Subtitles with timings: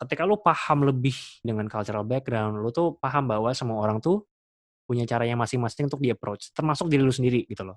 [0.00, 1.12] ketika lu paham lebih
[1.44, 4.24] dengan cultural background, lu tuh paham bahwa semua orang tuh
[4.88, 7.76] punya caranya masing-masing untuk di-approach, termasuk diri lu sendiri gitu loh.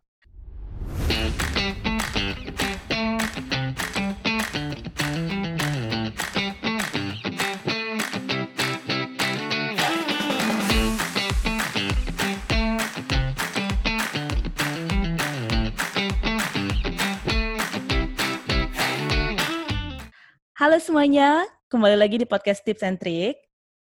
[20.56, 21.44] Halo semuanya,
[21.74, 23.34] kembali lagi di podcast Tips and Trick.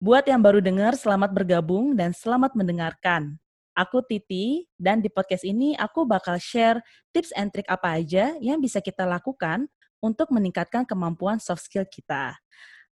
[0.01, 3.37] Buat yang baru dengar, selamat bergabung dan selamat mendengarkan.
[3.77, 6.81] Aku Titi, dan di podcast ini aku bakal share
[7.13, 9.69] tips and trick apa aja yang bisa kita lakukan
[10.01, 12.33] untuk meningkatkan kemampuan soft skill kita.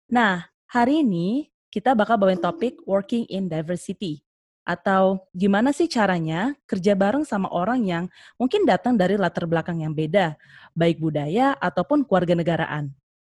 [0.05, 4.21] Nah, hari ini kita bakal bawain topik working in diversity.
[4.69, 8.05] Atau gimana sih caranya kerja bareng sama orang yang
[8.37, 10.37] mungkin datang dari latar belakang yang beda,
[10.77, 12.93] baik budaya ataupun keluarga negaraan.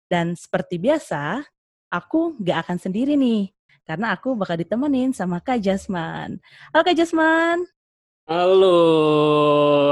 [0.08, 1.44] Dan seperti biasa,
[1.92, 3.52] aku gak akan sendiri nih,
[3.84, 6.40] karena aku bakal ditemenin sama Kak Jasman.
[6.72, 7.68] Halo Kak Jasman.
[8.24, 8.80] Halo,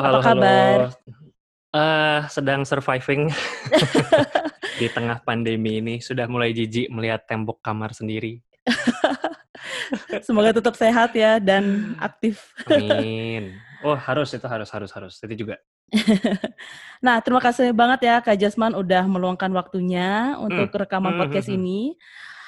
[0.00, 0.78] Apa halo, kabar?
[0.89, 1.25] halo.
[1.77, 3.28] Eh, sedang surviving
[4.81, 6.00] di tengah pandemi ini.
[6.00, 8.41] Sudah mulai jijik melihat tembok kamar sendiri.
[10.25, 12.56] Semoga tetap sehat ya dan aktif.
[12.64, 13.61] Amin.
[13.84, 15.20] Oh, harus itu harus harus harus.
[15.20, 15.61] Itu juga.
[17.06, 21.48] nah, terima kasih banget ya Kak Jasman udah meluangkan waktunya untuk Hmm, rekaman hmm, podcast
[21.48, 21.62] hmm, hmm.
[21.62, 21.81] ini.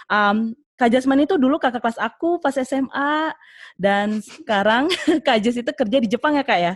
[0.09, 0.37] Um,
[0.79, 3.35] Kak Jasman itu dulu kakak kelas aku pas SMA
[3.75, 4.87] dan sekarang
[5.27, 6.75] Kak Jas itu kerja di Jepang ya Kak ya?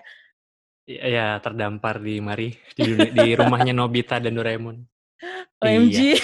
[0.82, 4.82] Ya, ya, terdampar di mari di, dunia- di rumahnya Nobita dan Doraemon.
[5.62, 6.18] OMG.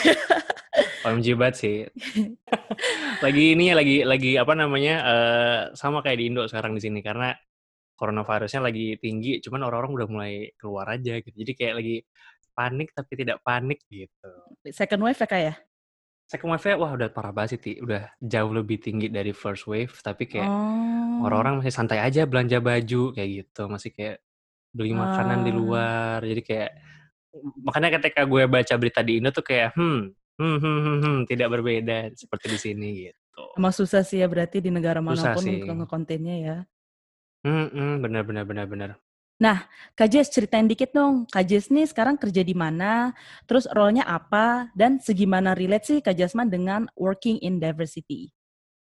[1.07, 1.77] OMG banget sih.
[3.23, 6.99] lagi ini ya lagi lagi apa namanya eh, sama kayak di Indo sekarang di sini
[6.99, 7.31] karena
[7.99, 11.35] coronavirusnya lagi tinggi, cuman orang-orang udah mulai keluar aja gitu.
[11.35, 11.97] Jadi kayak lagi
[12.55, 14.31] panik tapi tidak panik gitu.
[14.71, 15.55] Second wave ya Kak ya?
[16.29, 17.73] Second wave wah udah parah banget sih, Ti.
[17.81, 21.25] udah jauh lebih tinggi dari first wave, tapi kayak Oh.
[21.25, 24.17] orang-orang masih santai aja belanja baju kayak gitu, masih kayak
[24.71, 25.57] beli makanan di Ah.
[25.57, 26.19] luar.
[26.23, 26.71] Jadi kayak
[27.65, 31.49] makanya ketika gue baca berita di Indo tuh kayak hmm hmm hmm, hmm, hmm, tidak
[31.51, 33.43] berbeda seperti di sini gitu.
[33.57, 35.55] Emang susah sih ya berarti di negara Susah mana pun sih.
[35.59, 36.57] untuk ngekontennya ya.
[37.45, 38.91] Hmm, benar benar benar benar.
[39.99, 43.13] Kak Jess ceritain dikit dong, Kak Jess nih sekarang kerja di mana,
[43.51, 48.31] terus role-nya apa, dan segimana relate sih Kak Jasman dengan working in diversity?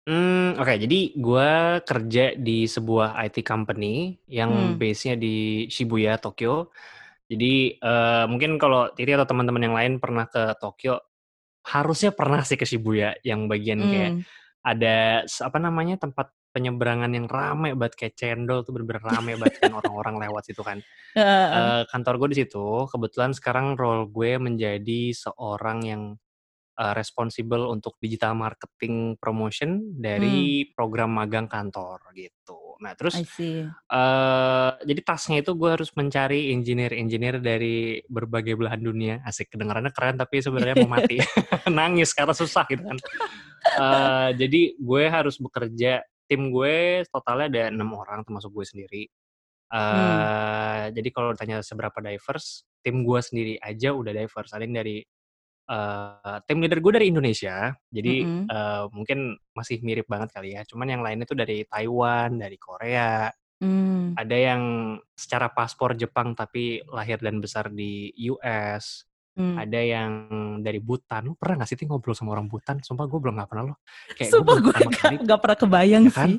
[0.08, 0.72] Hmm, oke.
[0.80, 1.50] Jadi gue
[1.84, 4.80] kerja di sebuah IT company yang Hmm.
[4.80, 6.72] base-nya di Shibuya, Tokyo.
[7.28, 10.96] Jadi eh, mungkin kalau Titi atau teman-teman yang lain pernah ke Tokyo,
[11.68, 14.24] harusnya pernah sih ke Shibuya yang bagian kayak Hmm.
[14.64, 19.62] ada s- apa namanya tempat penyeberangan yang rame banget kayak cendol tuh bener-bener rame banget
[19.62, 20.82] kan orang-orang lewat situ kan.
[21.18, 21.46] Heeh.
[21.54, 22.90] Eh, kantor gue di situ.
[22.90, 26.02] Kebetulan sekarang role gue menjadi seorang yang
[26.78, 29.98] uh, responsible untuk digital marketing promotion Hmm.
[29.98, 32.78] dari program magang kantor gitu.
[32.78, 33.66] Nah terus I see.
[33.66, 39.18] eh jadi tasnya itu gue harus mencari engineer-engineer dari berbagai belahan dunia.
[39.26, 41.18] Asik kedengarannya keren tapi sebenarnya mau mati.
[41.78, 42.98] Nangis karena susah gitu kan.
[43.68, 49.02] Eh, jadi gue harus bekerja tim gue totalnya ada enam orang termasuk gue sendiri.
[49.68, 49.76] Hmm.
[49.76, 54.52] eh jadi kalau ditanya seberapa diverse, tim gue sendiri aja udah diverse.
[54.54, 54.96] Ada yang dari
[55.68, 58.44] eh tim leader gue dari Indonesia, jadi Mm-mm.
[58.48, 59.18] eh, mungkin
[59.52, 60.64] masih mirip banget kali ya.
[60.64, 63.28] Cuman yang lainnya tuh dari Taiwan, dari Korea,
[63.58, 64.14] Hmm.
[64.14, 64.62] ada yang
[65.18, 69.02] secara paspor Jepang tapi lahir dan besar di US,
[69.38, 69.54] Hmm.
[69.54, 70.10] ada yang
[70.58, 71.30] dari Butan.
[71.30, 72.82] Lu pernah gak sih ngobrol sama orang Butan?
[72.82, 73.78] Sumpah gue belum gak pernah loh.
[74.10, 76.30] Kayak gue Sumpah gue gak, gak pernah kebayang ya kan?
[76.34, 76.38] sih.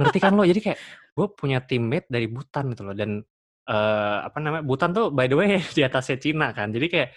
[0.00, 0.42] Ngerti kan lo?
[0.48, 0.78] Jadi kayak
[1.20, 3.20] gue punya teammate dari Butan gitu loh dan
[3.68, 4.64] eh apa namanya?
[4.64, 6.72] Butan tuh by the way di atasnya Cina kan.
[6.72, 7.08] Jadi kayak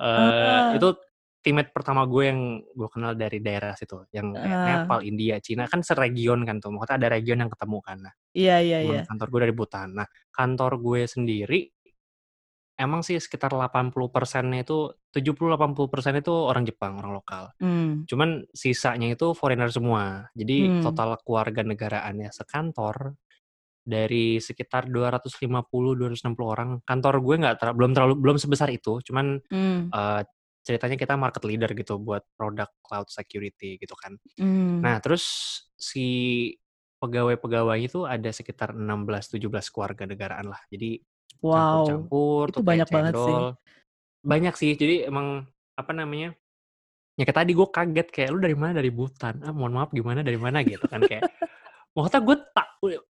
[0.00, 0.72] Ah.
[0.72, 0.96] itu
[1.40, 4.64] teammate pertama gue yang gue kenal dari daerah situ, yang kayak Ah.
[4.84, 6.72] Nepal, India, Cina kan seregion kan tuh.
[6.72, 7.98] Maksudnya ada region yang ketemu kan.
[8.00, 9.00] Nah, Iya, iya, iya.
[9.04, 9.88] kantor gue dari Butan.
[9.92, 11.68] Nah, kantor gue sendiri
[12.80, 17.52] emang sih sekitar 80 persennya itu 70-80 persen itu orang Jepang, orang lokal.
[17.60, 18.08] Hmm.
[18.08, 20.32] Cuman sisanya itu foreigner semua.
[20.32, 20.82] Jadi Hmm.
[20.82, 23.14] total keluarga negaraannya sekantor
[23.84, 26.70] dari sekitar 250-260 orang.
[26.88, 29.04] Kantor gue nggak ter- belum terlalu belum sebesar itu.
[29.04, 29.92] Cuman Hmm.
[29.92, 30.22] eh,
[30.64, 34.16] ceritanya kita market leader gitu buat produk cloud security gitu kan.
[34.36, 34.80] Hmm.
[34.84, 35.24] Nah terus
[35.76, 36.06] si
[37.00, 40.60] pegawai-pegawai itu ada sekitar 16-17 keluarga negaraan lah.
[40.68, 41.00] Jadi
[41.40, 41.88] Wow.
[41.88, 43.36] campur-campur Itu banyak banget sih.
[44.20, 44.72] Banyak sih.
[44.76, 45.44] Jadi emang
[45.76, 46.36] apa namanya?
[47.16, 49.44] Ya kayak tadi gue kaget kayak lu dari mana dari Butan.
[49.44, 51.24] Ah mohon maaf gimana dari mana gitu kan kayak.
[51.96, 52.68] Maksudnya gue tak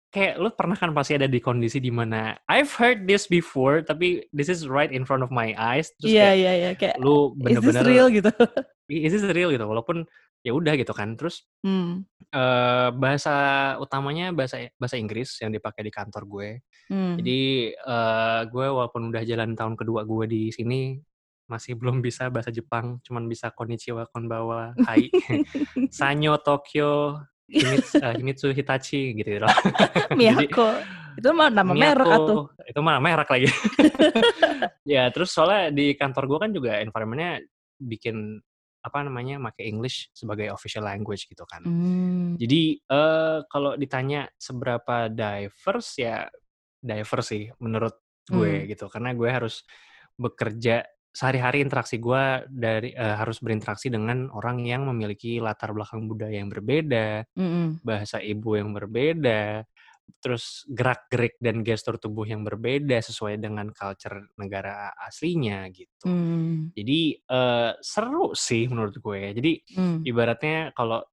[0.10, 4.26] kayak lu pernah kan pasti ada di kondisi di mana I've heard this before tapi
[4.34, 6.74] this is right in front of my eyes terus yeah, kayak yeah, yeah.
[6.74, 8.34] kayak lu bener-bener real gitu
[8.90, 10.10] is this real gitu walaupun
[10.42, 12.08] ya udah gitu kan terus hmm.
[12.34, 16.50] uh, bahasa utamanya bahasa bahasa Inggris yang dipakai di kantor gue
[16.90, 17.16] hmm.
[17.22, 17.42] jadi
[17.84, 20.98] uh, gue walaupun udah jalan tahun kedua gue di sini
[21.50, 25.10] masih belum bisa bahasa Jepang cuman bisa konnichiwa konbawa hai
[25.98, 27.20] sanyo Tokyo
[27.50, 29.50] Himitsu, uh, Himitsu Hitachi gitu loh.
[30.18, 30.70] Miyako.
[31.18, 33.50] itu mah nama Miyako, merek atau Itu mah merek lagi.
[34.86, 37.42] ya, terus soalnya di kantor gue kan juga environmentnya
[37.82, 38.40] bikin
[38.80, 41.64] apa namanya pakai English sebagai official language gitu kan.
[41.68, 42.40] Hmm.
[42.40, 46.28] Jadi uh, kalau ditanya seberapa diverse ya
[46.80, 48.00] diverse sih menurut
[48.30, 48.68] gue hmm.
[48.72, 49.68] gitu karena gue harus
[50.16, 56.38] bekerja sehari-hari interaksi gue dari uh, harus berinteraksi dengan orang yang memiliki latar belakang budaya
[56.38, 57.82] yang berbeda, mm-hmm.
[57.82, 59.66] bahasa ibu yang berbeda,
[60.18, 66.10] terus gerak-gerik dan gestur tubuh yang berbeda sesuai dengan culture negara aslinya gitu.
[66.10, 66.74] Mm.
[66.74, 69.22] Jadi uh, seru sih menurut gue.
[69.38, 69.98] Jadi mm.
[70.10, 71.06] ibaratnya kalau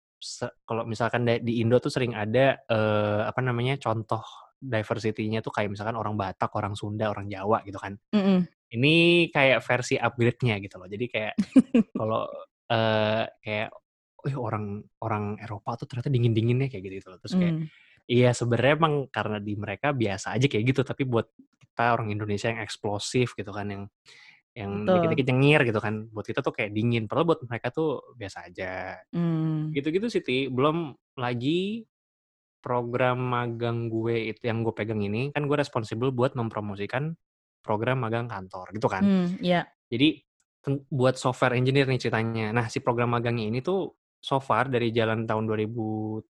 [0.65, 4.25] kalau misalkan di Indo tuh sering ada uh, apa namanya contoh
[4.57, 7.95] diversity-nya tuh kayak misalkan orang Batak, orang Sunda, orang Jawa gitu kan.
[8.17, 8.39] Mm-hmm.
[8.77, 8.95] Ini
[9.31, 10.89] kayak versi upgrade-nya gitu loh.
[10.89, 11.35] Jadi kayak
[12.01, 12.27] kalau
[12.73, 13.69] uh, kayak
[14.27, 17.19] oh orang orang Eropa tuh ternyata dingin-dinginnya kayak gitu, gitu loh.
[17.23, 17.67] Terus kayak mm.
[18.07, 21.27] Iya sebenarnya emang karena di mereka biasa aja kayak gitu, tapi buat
[21.61, 23.85] kita orang Indonesia yang eksplosif gitu kan yang
[24.57, 28.49] yang dikit-dikit nyengir gitu kan buat kita tuh kayak dingin padahal buat mereka tuh biasa
[28.49, 29.77] aja mm.
[29.77, 30.49] gitu-gitu sih Ti.
[30.49, 31.85] belum lagi
[32.65, 37.13] program magang gue itu yang gue pegang ini kan gue responsibel buat mempromosikan
[37.67, 39.03] program magang kantor gitu kan.
[39.03, 39.67] Hmm, yeah.
[39.91, 40.23] Jadi
[40.91, 42.55] buat software engineer nih ceritanya.
[42.55, 46.33] Nah si program magangnya ini tuh so far dari jalan tahun 2013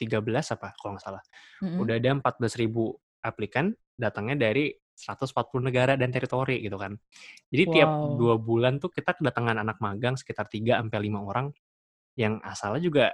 [0.56, 1.23] apa kalau nggak salah.
[1.61, 1.79] Mm-hmm.
[1.82, 6.94] Udah ada 14 ribu aplikan datangnya dari 140 negara dan teritori gitu kan.
[7.49, 7.73] Jadi wow.
[7.73, 11.50] tiap dua bulan tuh kita kedatangan anak magang sekitar 3 sampai lima orang
[12.14, 13.06] yang asalnya juga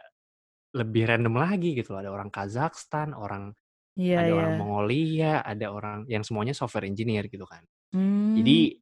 [0.74, 3.56] lebih random lagi gitu Ada orang Kazakhstan, orang
[3.98, 4.38] yeah, ada yeah.
[4.38, 7.66] orang Mongolia, ada orang yang semuanya software engineer gitu kan.
[7.94, 8.36] Hmm.
[8.38, 8.78] Jadi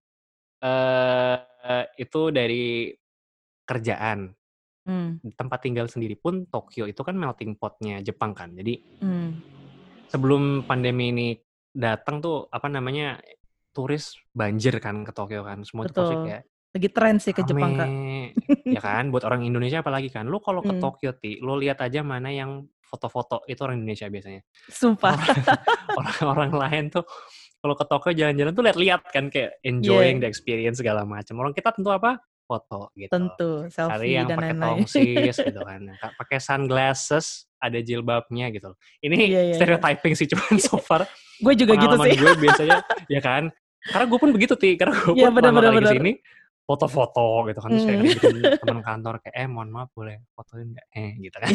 [0.61, 2.93] uh, itu dari
[3.67, 4.36] kerjaan.
[4.87, 5.19] Hmm.
[5.35, 8.55] Tempat tinggal sendiri pun Tokyo itu kan melting potnya Jepang kan.
[8.55, 9.31] Jadi hmm.
[10.07, 11.29] sebelum pandemi ini
[11.75, 13.19] datang tuh apa namanya
[13.75, 15.67] turis banjir kan ke Tokyo kan.
[15.67, 16.07] Semua Betul.
[16.07, 16.43] tuh kayak
[16.77, 17.89] lagi tren sih ke Rame, Jepang kak.
[18.77, 20.29] ya kan, buat orang Indonesia apalagi kan.
[20.29, 20.83] Lu kalau ke hmm.
[20.83, 24.43] Tokyo ti, lu lihat aja mana yang foto-foto itu orang Indonesia biasanya.
[24.71, 25.17] Sumpah.
[25.99, 27.05] Orang-orang lain tuh
[27.59, 30.23] kalau ke Tokyo jalan-jalan tuh lihat-lihat kan kayak enjoying yeah.
[30.23, 31.35] the experience segala macam.
[31.43, 32.21] Orang kita tentu apa?
[32.47, 33.11] Foto gitu.
[33.11, 35.83] Tentu, selfie Cari yang dan pakai tongsis gitu kan.
[36.15, 38.71] Pakai sunglasses, ada jilbabnya gitu.
[39.03, 40.21] Ini yeah, yeah, stereotyping yeah.
[40.23, 41.05] sih cuman so far.
[41.37, 42.17] gue juga gitu sih.
[42.17, 42.79] gue biasanya
[43.11, 43.51] ya kan.
[43.87, 45.93] Karena gue pun begitu ti, karena gue yeah, pun bener, bener, bener.
[45.99, 46.13] sini
[46.67, 48.59] foto-foto gitu kan terus kayak hmm.
[48.59, 51.51] teman kantor kayak eh mohon maaf boleh fotoin nggak eh gitu kan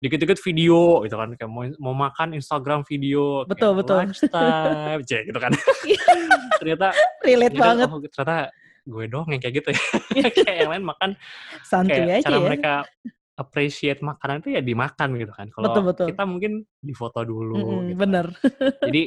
[0.00, 5.52] dikit-dikit video gitu kan kayak mau mau makan Instagram video betul betul lifestyle gitu kan
[6.56, 8.36] ternyata relate ternyata, banget oh, ternyata
[8.82, 11.10] gue doang yang kayak gitu ya kayak yang lain makan
[11.62, 12.42] santuy kayak aja cara ya.
[12.42, 12.72] mereka
[13.38, 17.96] appreciate makanan itu ya dimakan gitu kan kalau kita mungkin difoto dulu mm -hmm, gitu
[17.96, 18.02] kan.
[18.02, 18.26] bener
[18.90, 19.02] jadi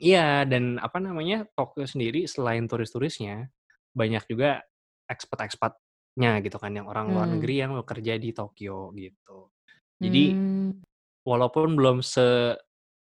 [0.00, 3.52] Iya, dan apa namanya, Tokyo sendiri selain turis-turisnya,
[3.92, 4.64] banyak juga
[5.04, 7.14] ekspat-ekspatnya gitu kan yang orang hmm.
[7.14, 9.52] luar negeri yang bekerja di Tokyo gitu.
[10.00, 10.70] Jadi hmm.
[11.28, 12.56] walaupun belum se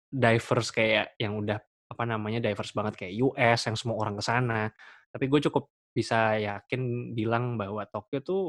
[0.08, 1.60] diverse kayak yang udah
[1.92, 4.72] apa namanya diverse banget kayak US yang semua orang ke sana,
[5.16, 8.42] tapi gue cukup bisa yakin bilang bahwa Tokyo tuh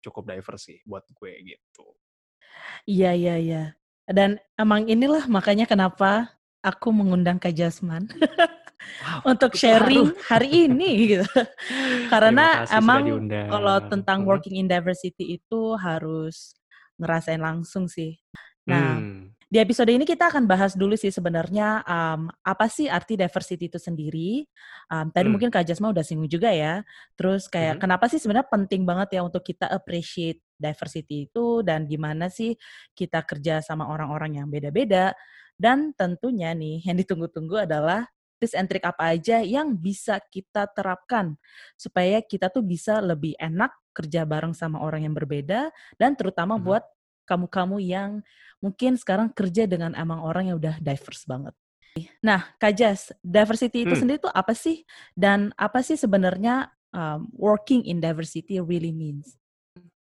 [0.00, 1.92] cukup diverse sih buat gue gitu.
[2.88, 3.64] Iya iya iya.
[4.08, 8.08] Dan emang inilah makanya kenapa aku mengundang Kak Jasman.
[8.08, 10.24] wow, untuk sharing haru.
[10.24, 11.28] hari ini gitu.
[12.08, 16.56] Karena emang kalau tentang working in diversity itu harus
[16.96, 18.16] ngerasain langsung sih.
[18.64, 19.36] Nah, hmm.
[19.50, 23.82] Di episode ini kita akan bahas dulu sih sebenarnya um, apa sih arti diversity itu
[23.82, 24.46] sendiri.
[24.86, 25.34] Um, tadi hmm.
[25.34, 26.86] mungkin Kak Jasma udah singgung juga ya.
[27.18, 27.82] Terus kayak hmm.
[27.82, 32.54] kenapa sih sebenarnya penting banget ya untuk kita appreciate diversity itu dan gimana sih
[32.94, 35.18] kita kerja sama orang-orang yang beda-beda.
[35.58, 38.06] Dan tentunya nih yang ditunggu-tunggu adalah
[38.38, 41.34] tips and trick apa aja yang bisa kita terapkan
[41.74, 46.64] supaya kita tuh bisa lebih enak kerja bareng sama orang yang berbeda dan terutama hmm.
[46.64, 46.84] buat
[47.24, 48.10] kamu-kamu yang
[48.60, 51.54] mungkin sekarang kerja dengan emang orang yang udah diverse banget.
[52.22, 54.00] Nah, Kajas, diversity itu hmm.
[54.00, 54.86] sendiri tuh apa sih?
[55.12, 59.34] Dan apa sih sebenarnya um, working in diversity really means?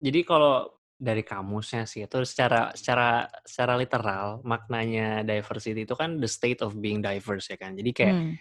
[0.01, 6.29] Jadi kalau dari kamusnya sih itu secara secara secara literal maknanya diversity itu kan the
[6.29, 7.75] state of being diverse ya kan.
[7.75, 8.33] Jadi kayak Hmm.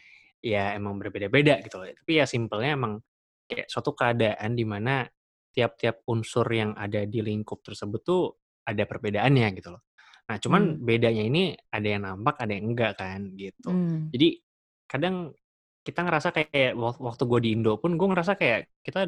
[0.45, 1.88] ya emang berbeda-beda gitu loh.
[1.88, 3.00] Tapi ya simpelnya emang
[3.49, 5.04] kayak suatu keadaan di mana
[5.54, 9.83] tiap-tiap unsur yang ada di lingkup tersebut tuh ada perbedaannya gitu loh.
[10.25, 10.80] Nah, cuman Hmm.
[10.80, 13.68] bedanya ini ada yang nampak, ada yang enggak kan gitu.
[13.68, 14.09] Hmm.
[14.09, 14.40] Jadi
[14.88, 15.33] kadang
[15.85, 19.04] kita ngerasa kayak wak- waktu gue di Indo pun gue ngerasa kayak kita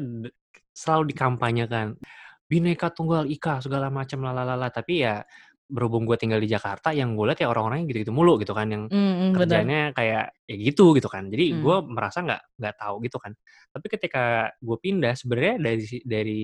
[0.77, 1.97] selalu dikampanyekan
[2.45, 5.25] bineka tunggal ika segala macam lalalala tapi ya
[5.67, 8.83] berhubung gue tinggal di Jakarta yang gue lihat ya orang-orangnya gitu-gitu mulu gitu kan yang
[8.87, 9.35] benar.
[9.35, 11.59] kerjanya kayak ya gitu gitu kan jadi Hmm.
[11.65, 13.33] gue merasa nggak nggak tahu gitu kan
[13.73, 14.23] tapi ketika
[14.61, 16.41] gue pindah sebenarnya dari dari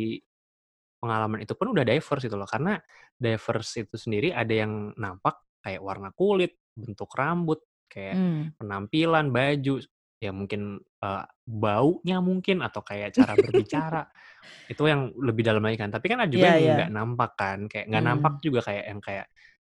[1.04, 2.80] pengalaman itu pun udah diverse gitu loh karena
[3.20, 7.60] diverse itu sendiri ada yang nampak kayak warna kulit bentuk rambut
[7.92, 8.56] kayak Hmm.
[8.56, 9.84] penampilan baju
[10.18, 14.08] ya mungkin eh, baunya mungkin atau kayak cara berbicara
[14.72, 16.76] itu yang lebih dalam lagi kan tapi kan ada juga Iya, yang iya.
[16.80, 18.12] nggak nampak kan kayak nggak Hmm.
[18.16, 19.28] nampak juga kayak yang kayak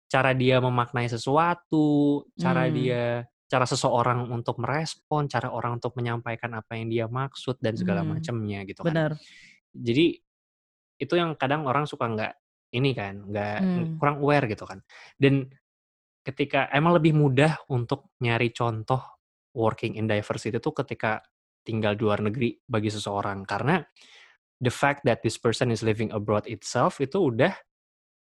[0.06, 1.86] cara dia memaknai sesuatu
[2.38, 2.74] cara Hmm.
[2.78, 3.04] dia
[3.46, 8.14] cara seseorang untuk merespon cara orang untuk menyampaikan apa yang dia maksud dan segala Hmm.
[8.16, 9.12] macamnya gitu kan Benar.
[9.74, 10.18] jadi
[10.96, 12.32] itu yang kadang orang suka nggak
[12.74, 13.96] ini kan nggak Hmm.
[14.00, 14.82] kurang aware gitu kan
[15.20, 15.46] dan
[16.26, 18.98] ketika emang lebih mudah untuk nyari contoh
[19.54, 21.22] working in diversity itu ketika
[21.62, 23.78] tinggal di luar negeri bagi seseorang karena
[24.58, 27.54] the fact that this person is living abroad itself itu udah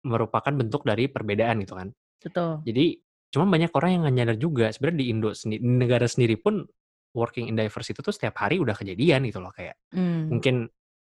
[0.05, 1.89] merupakan bentuk dari perbedaan gitu kan
[2.23, 2.63] Betul.
[2.63, 2.85] jadi
[3.29, 6.63] cuma banyak orang yang nggak nyadar juga sebenarnya di Indo sendiri di negara sendiri pun
[7.13, 10.29] working in diversity itu setiap hari udah kejadian gitu loh kayak Hmm.
[10.29, 10.69] mungkin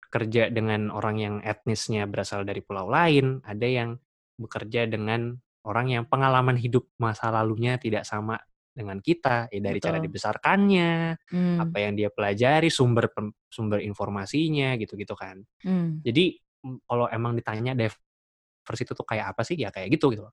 [0.10, 3.96] kerja dengan orang yang etnisnya berasal dari pulau lain, ada yang
[4.42, 5.38] bekerja dengan
[5.68, 8.42] orang yang pengalaman hidup masa lalunya tidak sama
[8.74, 10.06] dengan kita, ya dari cara Betul.
[10.10, 10.92] dibesarkannya,
[11.30, 11.58] Hmm.
[11.62, 13.12] apa yang dia pelajari, sumber
[13.51, 15.44] sumber informasinya gitu-gitu kan.
[15.62, 16.00] Hmm.
[16.01, 16.39] Jadi
[16.88, 19.60] kalau emang ditanya diversity itu kayak apa sih?
[19.60, 20.25] Ya kayak gitu gitu.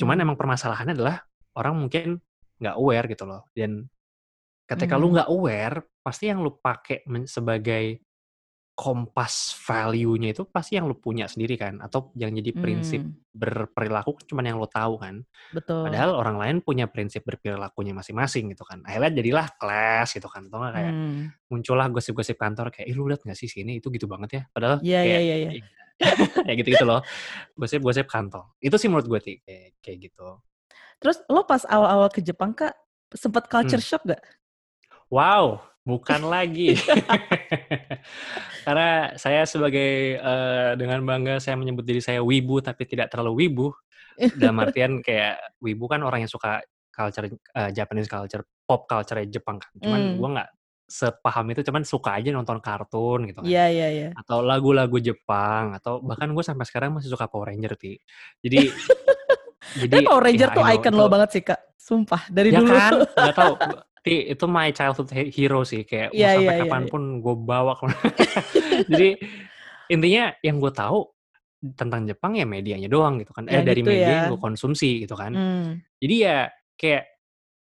[0.00, 0.24] Cuman Hmm.
[0.26, 1.22] emang permasalahannya adalah
[1.54, 2.18] orang mungkin
[2.56, 3.44] nggak aware gitu loh.
[3.52, 3.84] Dan
[4.64, 5.14] ketika lu Hmm.
[5.20, 8.00] nggak aware, pasti yang lu pakai sebagai
[8.80, 13.12] kompas value-nya itu pasti yang lu punya sendiri kan atau yang jadi prinsip Hmm.
[13.36, 15.20] berperilaku cuman yang lu tahu kan
[15.52, 15.84] Betul.
[15.84, 20.64] padahal orang lain punya prinsip berperilakunya masing-masing gitu kan akhirnya jadilah kelas gitu kan atau
[20.64, 21.28] nggak kayak Hmm.
[21.52, 24.80] muncullah gosip-gosip kantor kayak ih lu liat gak sih sini itu gitu banget ya padahal
[24.80, 25.64] Iya, kayak iya, iya, iya.
[26.48, 27.04] ya gitu-gitu loh
[27.54, 30.40] gosip-gosip kantor itu sih menurut gue Ti, kayak, kayak gitu
[31.00, 32.72] Terus lo pas awal-awal ke Jepang kak
[33.16, 33.88] sempat culture Hmm.
[33.88, 34.20] shock gak?
[35.10, 35.58] Wow,
[35.90, 36.78] bukan lagi.
[38.66, 43.66] Karena saya sebagai eh, dengan bangga saya menyebut diri saya wibu tapi tidak terlalu wibu.
[44.36, 49.58] Dalam artian kayak wibu kan orang yang suka culture eh, Japanese culture, pop culture Jepang
[49.58, 49.72] kan.
[49.80, 50.16] Cuman Hmm.
[50.20, 50.50] gue nggak
[50.90, 53.46] sepaham itu, cuman suka aja nonton kartun gitu kan.
[53.46, 54.08] Iya, iya, iya.
[54.18, 57.94] Atau lagu-lagu Jepang atau bahkan gue sampai sekarang masih suka Power Ranger ti.
[58.42, 58.74] Jadi
[59.78, 61.60] jadi Power Ranger ya, tuh icon lo banget sih kak.
[61.78, 62.74] Sumpah dari ya dulu.
[62.74, 63.54] kan nggak tahu
[64.00, 67.02] Ti, itu my childhood he- hero sih kayak Iya, mau sampai iya, iya, kapan pun
[67.20, 67.72] gue bawa
[68.90, 69.20] jadi
[69.92, 71.04] intinya yang gue tahu
[71.76, 74.16] tentang Jepang ya medianya doang gitu kan eh Ya, dari gitu media ya.
[74.24, 75.84] yang gue konsumsi gitu kan Hmm.
[76.00, 76.36] jadi ya
[76.80, 77.04] kayak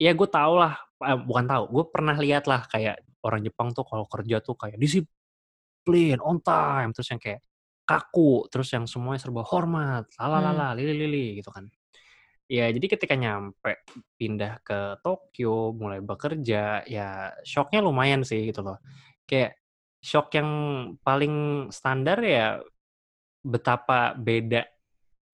[0.00, 0.72] ya gue tau lah
[1.04, 4.80] eh, bukan tahu gue pernah lihat lah kayak orang Jepang tuh kalau kerja tuh kayak
[4.80, 7.44] disiplin on time terus yang kayak
[7.84, 10.24] kaku terus yang semuanya serba hormat Hmm.
[10.24, 11.68] lalalala lili lili gitu kan
[12.44, 13.80] ya jadi ketika nyampe
[14.20, 17.08] pindah ke Tokyo mulai bekerja ya
[17.40, 18.78] shocknya lumayan sih gitu loh
[19.24, 19.56] kayak
[20.04, 20.48] shock yang
[21.00, 22.60] paling standar ya
[23.40, 24.64] betapa beda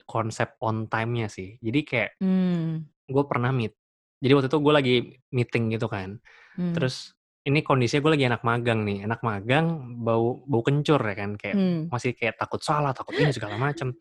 [0.07, 2.87] konsep on time-nya sih jadi kayak Hmm.
[3.07, 3.75] gue pernah meet
[4.19, 4.95] jadi waktu itu gue lagi
[5.31, 6.19] meeting gitu kan
[6.55, 6.71] Hmm.
[6.75, 11.35] terus ini kondisinya gue lagi anak magang nih anak magang bau bau kencur ya kan
[11.35, 11.81] kayak Hmm.
[11.91, 13.95] masih kayak takut salah takut ini segala macem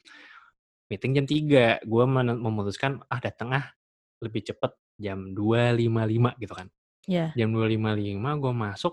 [0.91, 2.05] meeting jam 3 gue
[2.37, 3.71] memutuskan ah dateng ah
[4.21, 6.67] lebih cepet jam 2.55 gitu kan.
[7.09, 7.33] Ya.
[7.33, 8.93] jam 2.55 gue masuk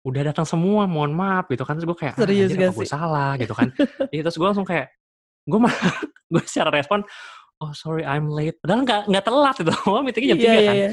[0.00, 1.74] udah datang semua mohon maaf gitu kan.
[1.76, 3.68] Terus gue kayak ah, Serius gak apa gue salah gitu kan.
[4.14, 4.92] Iya, terus gue langsung kayak
[5.48, 5.74] gue mah
[6.32, 7.02] gue secara respon
[7.60, 8.60] oh sorry I'm late.
[8.62, 9.72] Padahal nggak nggak telat gitu
[10.06, 10.76] meetingnya jam Iya, 3 iya, kan.
[10.76, 10.90] iya.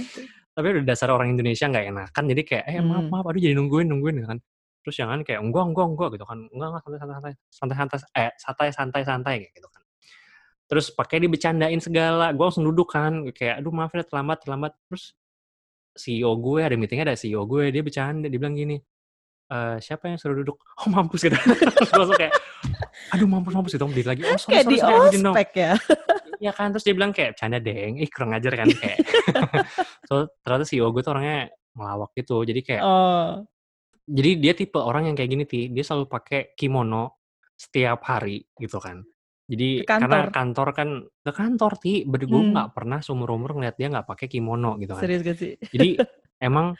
[0.57, 3.11] tapi udah dasar orang Indonesia nggak enakan jadi kayak eh maaf Hmm.
[3.13, 4.39] maaf aduh jadi nungguin nungguin gitu kan.
[4.81, 6.37] Terus jangan kayak enggak enggak enggak gitu kan.
[6.49, 9.81] Enggak enggak santai santai santai santai santai eh santai santai santai gitu kan
[10.67, 12.35] terus pakai dibecandain segala.
[12.35, 14.75] Gue langsung duduk kan kayak aduh maaf ya terlambat terlambat.
[14.91, 15.15] Terus
[15.97, 18.77] CEO gue ada meetingnya ada CEO gue dia bercanda dia bilang gini
[19.49, 20.59] "Eh, siapa yang suruh duduk?
[20.85, 22.35] Oh mampus gitu terus langsung kayak
[23.15, 24.21] aduh mampus mampus gitu diri lagi.
[24.27, 25.71] Oh sorry Kayak sorry di sorry know." ospek ya.
[26.45, 28.97] ya kan terus dia bilang kayak canda deng ih kurang ajar kan kayak.
[30.07, 32.45] So ternyata CEO gue tuh orangnya ngelawak gitu.
[32.45, 33.41] Jadi kayak Oh.
[34.05, 35.67] jadi dia tipe orang yang kayak gini ti.
[35.73, 37.23] Dia selalu pakai kimono
[37.57, 39.01] setiap hari gitu kan
[39.47, 40.27] Jadi Ke karena kantor?
[40.27, 40.89] kantor kan
[41.23, 42.51] ke kantor Ti, ber gue Mmm.
[42.51, 45.07] nggak pernah seumur-umur ngeliat dia nggak pakai kimono gitu kan.
[45.07, 45.57] Serius gak sih?
[45.73, 45.99] Jadi
[46.43, 46.75] emang,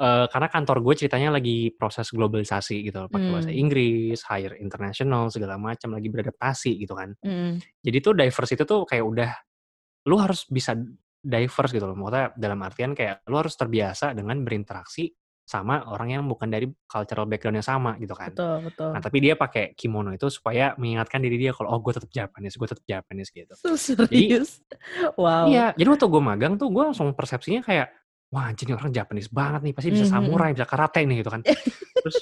[0.00, 3.56] eee, karena kantor gue ceritanya lagi proses globalisasi gitu pakai bahasa Mmm.
[3.56, 7.14] Inggris, hire international segala macam, lagi beradaptasi gitu kan.
[7.24, 7.62] Mhm.
[7.82, 9.30] Jadi tuh diverse itu tuh kayak udah,
[10.10, 10.76] lu harus bisa
[11.22, 15.10] diverse gitu loh, maksudnya dalam artian kayak lu harus terbiasa dengan berinteraksi
[15.48, 18.36] sama orang yang bukan dari cultural background yang sama gitu kan.
[18.36, 18.88] Betul betul.
[18.92, 22.60] Nah tapi dia pakai kimono itu supaya mengingatkan diri dia kalau, "Oh gue tetap Japanese
[22.60, 23.54] gue tetap Japanese," gitu.
[23.56, 24.60] Jadi serius?
[25.20, 25.48] Wow.
[25.50, 27.88] Iya, jadi waktu gue magang tuh gue langsung persepsinya kayak,
[28.34, 30.14] "Wah anjir nih orang Japanese banget nih, pasti bisa Mmm, mhm.
[30.14, 31.42] samurai, bisa karate nih," gitu kan.
[32.04, 32.18] Terus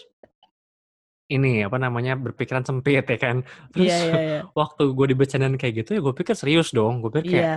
[1.32, 3.42] ini, apa namanya, berpikiran sempit ya kan.
[3.74, 4.40] Terus Iya iya iya.
[4.60, 7.54] waktu gue dibercandain kayak gitu ya gue pikir serius dong, gue pikir kayak, Iya.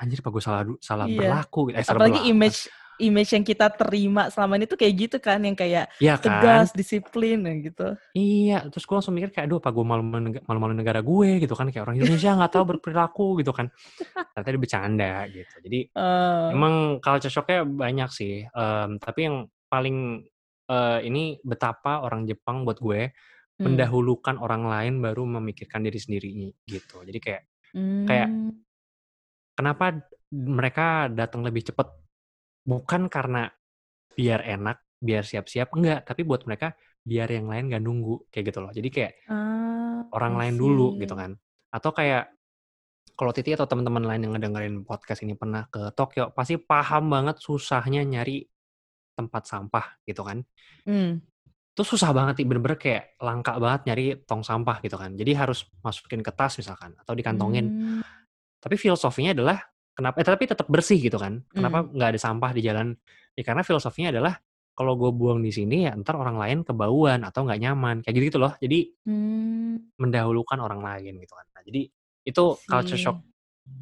[0.00, 1.18] "Anjir apa gue salah salah Iya.
[1.18, 2.30] berlaku?" Eh salah Apalagi berlaku.
[2.32, 2.60] image
[3.00, 6.66] image yang kita terima selama ini tuh kayak gitu kan, yang kayak Iya kan?
[6.66, 7.96] tegas, disiplin, gitu.
[8.14, 11.54] Iya, terus gue langsung mikir kayak, "Aduh apa gue malu-maluin nega malu-maluin negara gue," gitu
[11.58, 13.66] kan, kayak orang Indonesia nggak tahu berperilaku gitu kan.
[14.34, 15.54] Ternyata dia bercanda gitu.
[15.64, 16.66] Jadi Oh.
[16.66, 16.74] emang
[17.04, 19.36] culture shock-nya banyak sih, mmm, tapi yang
[19.72, 20.24] paling,
[20.70, 23.12] eee, ini betapa orang Jepang buat gue,
[23.60, 23.66] Mmm.
[23.66, 26.30] mendahulukan orang lain baru memikirkan diri sendiri
[26.68, 27.02] gitu.
[27.06, 27.42] Jadi kayak
[28.08, 28.66] kayak Mmm.
[29.58, 31.88] kenapa mereka datang lebih cepet,
[32.66, 33.46] bukan karena
[34.12, 36.74] biar enak, biar siap-siap, enggak, tapi buat mereka
[37.06, 38.74] biar yang lain nggak nunggu, kayak gitu loh.
[38.74, 41.38] Jadi kayak Ah, orang lain dulu gitu kan.
[41.70, 42.34] Atau kayak
[43.16, 47.40] kalau Titi atau teman-teman lain yang ngedengerin podcast ini pernah ke Tokyo, pasti paham banget
[47.40, 48.44] susahnya nyari
[49.16, 50.44] tempat sampah gitu kan.
[50.84, 51.22] Mmm.
[51.72, 55.16] Itu susah banget, bener-bener kayak langka banget nyari tong sampah gitu kan.
[55.16, 57.66] Jadi harus masukin ke tas misalkan atau dikantongin.
[57.68, 58.00] Mmm.
[58.60, 59.62] Tapi filosofinya adalah
[59.96, 61.40] kenapa eh tapi tetap bersih gitu kan.
[61.50, 61.96] Kenapa Mmm.
[61.96, 62.92] nggak ada sampah di jalan?
[63.36, 64.36] Ya karena filosofinya adalah
[64.76, 68.38] kalau gue buang di sini ya entar orang lain kebauan atau nggak nyaman, kayak gitu-gitu
[68.42, 68.52] loh.
[68.60, 69.96] Jadi Mmm.
[69.96, 71.46] mendahulukan orang lain gitu kan.
[71.56, 71.88] Nah jadi
[72.28, 73.18] itu culture shock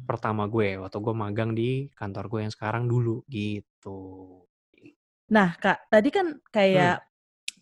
[0.07, 3.99] pertama gue waktu gue magang di kantor gue yang sekarang dulu gitu.
[5.33, 7.01] Nah Kak, tadi kan kayak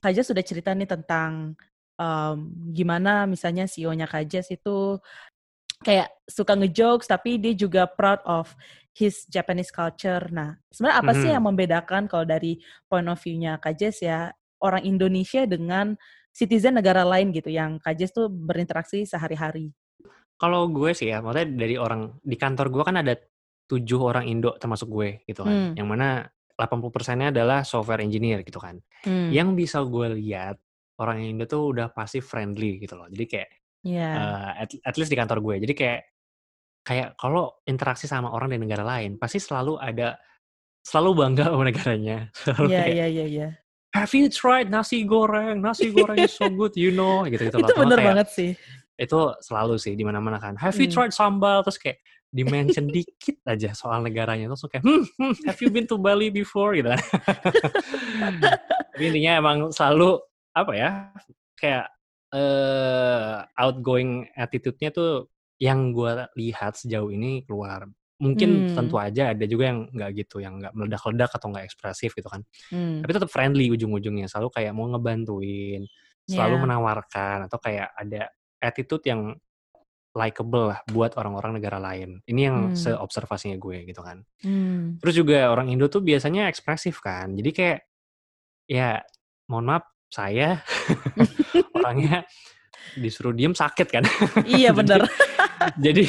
[0.04, 1.56] Kak Jas sudah cerita nih tentang,
[1.98, 5.00] mmm, gimana misalnya CEO-nya Kak Jas itu
[5.84, 8.56] kayak suka nge-jokes tapi dia juga proud of
[8.96, 10.24] his Japanese culture.
[10.32, 11.50] Nah, sebenarnya apa sih yang Mhm.
[11.54, 14.32] membedakan kalau dari point of view-nya Kak Jas ya,
[14.64, 16.00] orang Indonesia dengan
[16.32, 19.76] citizen negara lain gitu yang Kak Jas tuh berinteraksi sehari-hari?
[20.40, 23.14] Kalau gue sih ya, maksudnya dari orang di kantor gue kan ada
[23.70, 25.80] 7 orang Indo termasuk gue gitu kan, Mmm.
[25.80, 28.78] yang mana 80%-nya adalah software engineer gitu kan.
[29.08, 29.30] Mmm.
[29.34, 30.58] Yang bisa gue lihat
[31.02, 33.10] orang Indo tuh udah pasti friendly gitu loh.
[33.10, 33.50] Jadi kayak,
[33.84, 34.04] Iya.
[34.16, 35.56] eee, at at least di kantor gue.
[35.68, 36.00] Jadi kayak
[36.88, 40.18] kayak kalau interaksi sama orang dari negara lain pasti selalu ada
[40.86, 42.18] selalu bangga sama negaranya.
[42.60, 43.48] Iya iya iya iya.
[43.96, 45.62] "Have you tried nasi goreng?
[45.64, 47.70] Nasi goreng is so good, you know," gitu-gitu loh.
[47.72, 48.52] Itu bener kayak banget sih.
[49.00, 50.96] itu selalu sih di mana-mana kan, "Have you Mmm.
[50.96, 52.00] tried sambal?" Terus kayak
[52.34, 56.74] di-mention dikit aja soal negaranya, terus kayak, "Hmm hmm, have you been to Bali before?"
[56.78, 57.02] Gitu kan.
[58.94, 60.20] Tapi intinya emang selalu,
[60.56, 60.90] apa ya,
[61.60, 61.86] kayak,
[62.34, 65.30] eee, outgoing attitude-nya tuh
[65.62, 67.88] yang gue lihat sejauh ini keluar.
[68.20, 69.06] Mungkin tentu Mmm.
[69.06, 72.42] aja ada juga yang nggak gitu, yang nggak meledak-ledak atau nggak ekspresif gitu kan.
[72.72, 73.04] Mmm.
[73.06, 75.86] Tapi tetap friendly ujung-ujungnya, selalu kayak mau ngebantuin,
[76.28, 76.64] selalu Iya.
[76.68, 78.22] menawarkan, atau kayak ada
[78.64, 79.36] attitude yang
[80.18, 82.22] likeable lah buat orang-orang negara lain.
[82.30, 82.76] Ini yang Mmm.
[82.78, 84.24] seobservasinya gue gitu kan.
[84.44, 85.00] Mmm.
[85.04, 87.34] Terus juga orang Indo tuh biasanya ekspresif kan.
[87.38, 87.80] Jadi kayak,
[88.70, 89.02] ya
[89.52, 90.62] mohon maaf saya
[91.78, 92.24] orangnya
[92.94, 94.04] disuruh diem sakit kan.
[94.46, 95.02] Iya Jadi bener.
[95.80, 96.04] jadi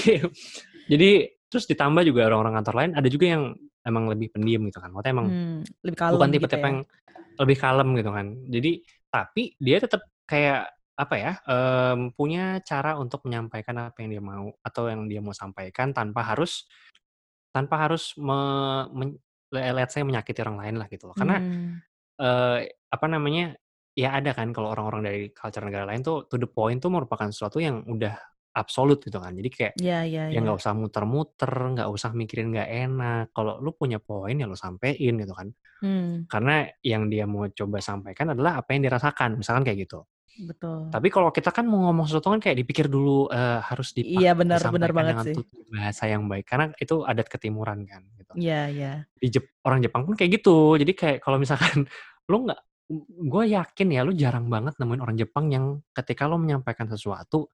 [0.90, 1.10] jadi
[1.48, 3.42] terus ditambah juga orang-orang kantor lain ada juga yang
[3.86, 4.90] emang lebih pendiam gitu kan.
[4.92, 6.68] Maksudnya emang Mmm, lebih kalem bukan gitu tipe-tipe ya?
[6.68, 6.78] yang
[7.40, 8.26] lebih kalem gitu kan.
[8.50, 8.70] Jadi
[9.10, 10.60] tapi dia tetap kayak,
[10.94, 15.34] apa ya, mmm, punya cara untuk menyampaikan apa yang dia mau atau yang dia mau
[15.34, 16.66] sampaikan tanpa harus
[17.54, 18.38] tanpa harus me
[18.94, 19.08] men
[19.54, 21.16] le let's say menyakiti orang lain lah gitu loh.
[21.16, 21.78] Karena, Mmm.
[22.18, 22.58] eee,
[22.90, 23.54] apa namanya,
[23.94, 27.30] ya ada kan kalau orang-orang dari culture negara lain tuh to the point tuh merupakan
[27.30, 28.14] sesuatu yang udah
[28.54, 29.35] absolut gitu kan.
[29.35, 30.38] Jadi kayak, Iya iya ya iya.
[30.42, 33.24] nggak usah muter-muter, nggak usah mikirin nggak enak.
[33.35, 35.50] Kalau lu punya poin ya lu sampein gitu kan.
[35.83, 36.30] Mmm.
[36.30, 40.07] Karena yang dia mau coba sampaikan adalah apa yang dirasakan, misalkan kayak gitu.
[40.35, 40.90] Betul.
[40.90, 44.33] Tapi kalau kita kan mau ngomong sesuatu kan kayak dipikir dulu, eee, harus dipak Iya
[44.35, 45.37] bener disampaikan banget dengan sih.
[45.70, 48.33] bahasa yang baik, karena itu adat ketimuran kan gitu.
[48.38, 48.92] Iya iya.
[49.14, 50.74] Di Jep orang Jepang pun kayak gitu.
[50.78, 51.87] Jadi kayak kalau misalkan
[52.30, 52.61] lu nggak
[53.24, 57.48] Gue yakin ya lu jarang banget nemuin orang Jepang yang ketika lo menyampaikan sesuatu,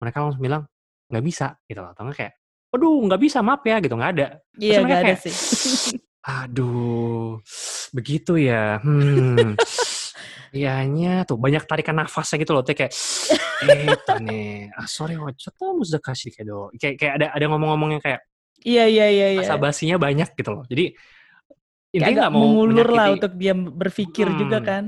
[0.00, 0.62] mereka langsung bilang,
[1.08, 1.96] nggak bisa gitu loh.
[1.96, 2.36] Atau kayak,
[2.72, 4.26] aduh nggak bisa maaf ya gitu, nggak ada.
[4.60, 5.34] Iya nggak ada kayak, sih.
[6.26, 7.38] Aduh,
[7.94, 8.82] begitu ya.
[8.82, 9.54] Hmm.
[10.50, 12.90] Iyanya tuh banyak tarikan nafasnya gitu loh, kayak
[13.66, 18.26] eh nih, ah sorry wajah tuh kasih kayak kayak ada ada ngomong-ngomong yang kayak
[18.66, 19.26] Iya iya iya.
[19.36, 19.40] iya.
[19.46, 20.64] Bahasa basinya banyak gitu loh.
[20.66, 20.96] Jadi
[21.96, 24.66] intinya nggak mau mengulur lah untuk dia berpikir juga mhm.
[24.68, 24.84] kan.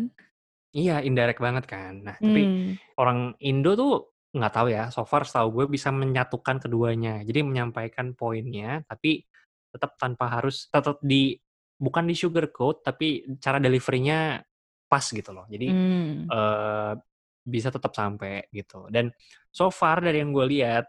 [0.77, 2.05] Iya, indirect banget kan.
[2.05, 2.77] Nah, tapi Mmm.
[3.01, 3.92] orang Indo tuh
[4.37, 7.25] nggak tahu ya, so far setahu gue bisa menyatukan keduanya.
[7.25, 9.25] Jadi menyampaikan poinnya, tapi
[9.73, 11.33] tetap tanpa harus tetap di
[11.81, 14.44] bukan di sugarcoat, tapi cara delivery-nya
[14.92, 15.49] pas gitu loh.
[15.49, 16.29] Jadi, Mmm.
[16.29, 16.92] eee,
[17.49, 18.92] bisa tetap sampai gitu.
[18.92, 19.09] Dan
[19.49, 20.85] so far dari yang gue lihat,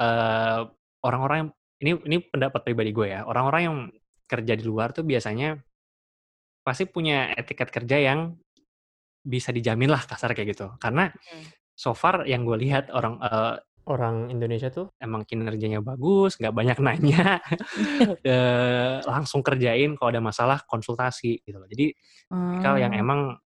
[0.00, 0.60] eee,
[1.04, 1.50] orang-orang yang
[1.82, 3.78] ini ini pendapat pribadi gue ya, orang-orang yang
[4.30, 5.60] kerja di luar tuh biasanya
[6.64, 8.20] pasti punya etiket kerja yang
[9.24, 10.68] bisa dijamin lah kasar kayak gitu.
[10.80, 11.54] Karena Mhm.
[11.76, 13.54] so far yang gue lihat orang, eee,
[13.90, 17.40] orang Indonesia tuh emang kinerjanya bagus, nggak banyak nanya,
[18.28, 21.68] eee, langsung kerjain kalau ada masalah konsultasi gitu loh.
[21.70, 21.92] Jadi
[22.48, 22.98] tipikal yang Oh.
[22.98, 23.38] emang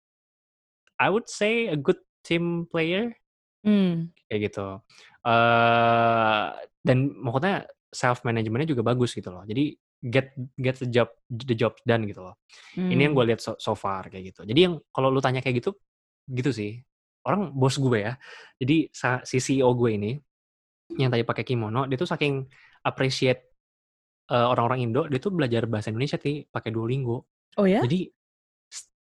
[1.01, 3.15] I would say a good team player
[3.65, 4.11] Mmm.
[4.29, 4.69] kayak gitu.
[5.25, 6.47] Eee,
[6.85, 9.43] dan maksudnya self management-nya juga bagus gitu loh.
[9.49, 12.39] Jadi get get the job the job done gitu loh.
[12.91, 13.19] Ini yang Mmm.
[13.19, 14.43] gue lihat so so far kayak gitu.
[14.47, 15.75] Jadi yang kalau lu tanya kayak gitu,
[16.31, 16.81] gitu sih.
[17.27, 18.15] Orang bos gue ya,
[18.63, 18.89] jadi
[19.27, 20.13] si CEO gue ini,
[20.99, 22.47] yang tadi pakai kimono, dia tuh saking
[22.87, 23.53] appreciate,
[24.33, 27.29] eee, orang-orang Indo, dia tuh belajar bahasa Indonesia Ti, pakai Duolingo.
[27.57, 27.83] Oh ya?
[27.85, 28.09] Jadi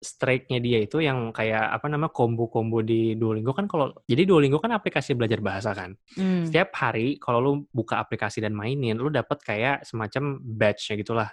[0.00, 4.70] strike-nya dia itu yang kayak apa namanya, combo-combo di Duolingo kan kalau jadi Duolingo kan
[4.76, 5.96] aplikasi belajar bahasa kan.
[6.14, 6.46] Mmm.
[6.48, 11.30] Setiap hari kalau lu buka aplikasi dan mainin, lu dapat kayak semacam badge-nya gitulah.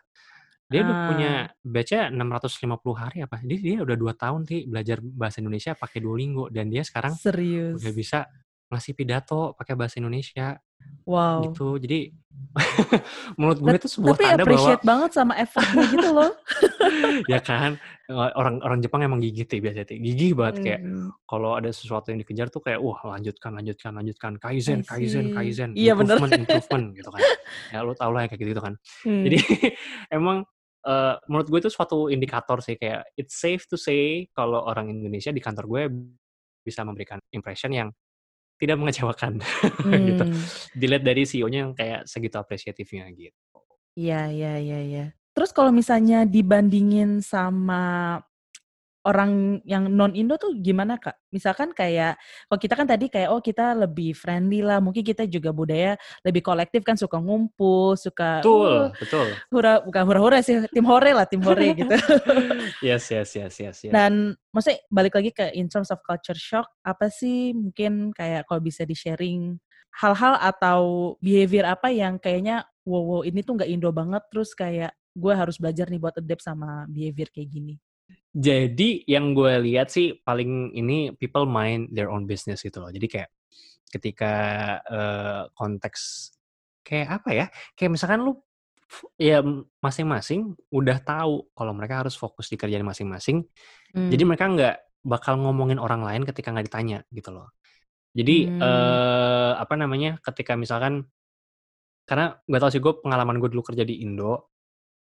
[0.72, 1.54] Dia udah punya Ah.
[1.62, 6.50] badge-nya 650 hari apa, dia dia udah 2 tahun Ti, belajar bahasa Indonesia pakai Duolingo
[6.50, 7.82] dan dia sekarang udah Serius?
[7.93, 8.19] bisa
[8.74, 10.58] ngasih pidato pakai bahasa Indonesia,
[11.06, 11.52] Wow.
[11.52, 11.78] gitu.
[11.84, 12.12] Jadi
[13.40, 16.32] menurut gue itu sebuah tapi tanda bahwa appreciate banget sama effort-nya gitu loh.
[17.32, 17.78] ya kan,
[18.12, 21.10] orang orang Jepang emang gigih Ti, biasanya Ti, gigih banget kayak Mmm.
[21.30, 25.94] kalau ada sesuatu yang dikejar tuh kayak, wah lanjutkan lanjutkan lanjutkan, kaizen kaizen kaizen, Iya
[25.98, 26.18] bener.
[26.22, 27.22] improvement improvement, gitu kan.
[27.74, 28.74] Ya lu tau lah yang kayak gitu-gitu kan.
[29.02, 30.14] Jadi Mmm.
[30.14, 30.38] emang,
[30.86, 35.34] eee, menurut gue itu suatu indikator sih kayak it's safe to say kalau orang Indonesia
[35.34, 35.82] di kantor gue
[36.64, 37.90] bisa memberikan impression yang
[38.58, 39.42] tidak mengecewakan
[40.10, 40.24] gitu.
[40.24, 40.44] Mmm.
[40.78, 43.36] Dilihat dari CEO-nya yang kayak segitu apresiatifnya gitu.
[43.94, 45.06] Iya iya iya iya.
[45.34, 48.22] Terus kalau misalnya dibandingin sama
[49.04, 51.28] orang yang non-Indo tuh gimana, Kak?
[51.36, 52.16] Misalkan kayak
[52.48, 56.39] kalau kita kan tadi kayak, oh kita lebih friendly lah, mungkin kita juga budaya lebih
[56.39, 59.28] kolektif kan, suka ngumpul, suka, uh, Betul betul.
[59.52, 61.96] hura bukan hura-hura sih, tim hore lah, tim hore gitu.
[62.80, 63.92] Yes yes yes yes yes.
[63.92, 68.63] Dan maksudnya balik lagi ke in terms of culture shock, apa sih mungkin kayak kalau
[68.63, 69.60] bisa di-sharing
[70.00, 74.96] hal-hal atau behavior apa yang kayaknya, wow wow ini tuh nggak Indo banget, terus kayak
[75.13, 77.76] gue harus belajar nih buat adapt sama behavior kayak gini?
[78.34, 82.89] Jadi yang gue lihat sih paling ini people mind their own business gitu loh.
[82.89, 83.30] Jadi kayak
[83.93, 84.34] ketika,
[84.89, 86.02] eee, konteks
[86.86, 87.46] kayak apa ya,
[87.78, 88.34] kayak misalkan lu
[89.22, 89.41] ya
[89.84, 93.46] masing-masing udah tahu kalau mereka harus fokus di kerjaan masing-masing,
[94.12, 94.30] jadi Mmm.
[94.30, 94.76] mereka nggak
[95.08, 97.50] bakal ngomongin orang lain ketika nggak ditanya gitu loh.
[98.17, 98.60] Jadi, Mmm.
[98.60, 101.08] eee, apa namanya, ketika misalkan
[102.10, 104.52] karena nggak tahu sih gue pengalaman gue dulu kerja di Indo,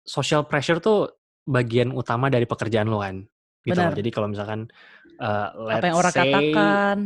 [0.06, 1.08] social pressure tuh
[1.48, 3.24] bagian utama dari pekerjaan lo kan,
[3.64, 3.90] gitu loh.
[3.90, 3.96] Bener.
[3.96, 4.68] Jadi kalau misalkan,
[5.20, 6.98] eee, Apa yang let's orang say katakan.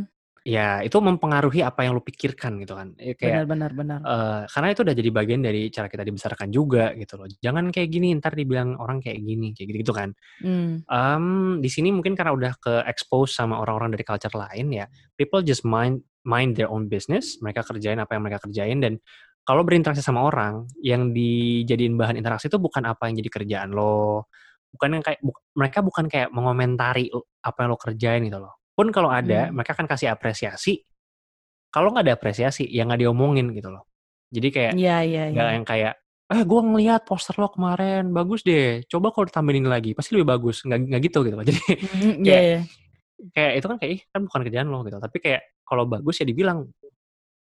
[0.46, 2.94] ya itu mempengaruhi apa yang lu pikirkan gitu kan.
[2.98, 4.02] Ya Bener kayak, bener bener.
[4.07, 7.28] eee, karena itu udah jadi bagian dari cara kita dibesarkan juga gitu loh.
[7.42, 10.11] Jangan kayak gini, entar dibilang orang kayak gini, kayak gitu-gitu kan.
[10.40, 10.85] Mmm.
[10.90, 15.64] Mmm, di sini mungkin karena udah ke-expose sama orang-orang dari culture lain ya, people just
[15.64, 18.98] mind mind their own business, mereka kerjain apa yang mereka kerjain dan
[19.46, 24.26] kalau berinteraksi sama orang, yang dijadiin bahan interaksi itu bukan apa yang jadi kerjaan lo,
[24.74, 27.11] bukan yang kayak buk mereka bukan kayak mengomentari
[27.44, 28.55] apa yang lo kerjain gitu loh.
[28.76, 29.55] Pun kalau ada, Mmm.
[29.59, 30.81] mereka akan kasih apresiasi,
[31.74, 33.87] kalau nggak ada apresiasi, ya nggak diomongin gitu loh.
[34.33, 35.55] Jadi kayak Iya iya nggak iya.
[35.59, 35.94] yang kayak,
[36.33, 40.64] "Eh gue ngelihat poster lo kemarin, bagus deh, coba kalau ditambahin lagi, pasti lebih bagus."
[40.66, 41.46] Nggak nggak gitu gitu loh.
[41.50, 42.61] Jadi Mhm, iya kayak iya.
[43.37, 44.98] kayak itu kan kayak, ih kan bukan kerjaan lo gitu.
[45.02, 46.68] Tapi kayak kalau bagus ya dibilang,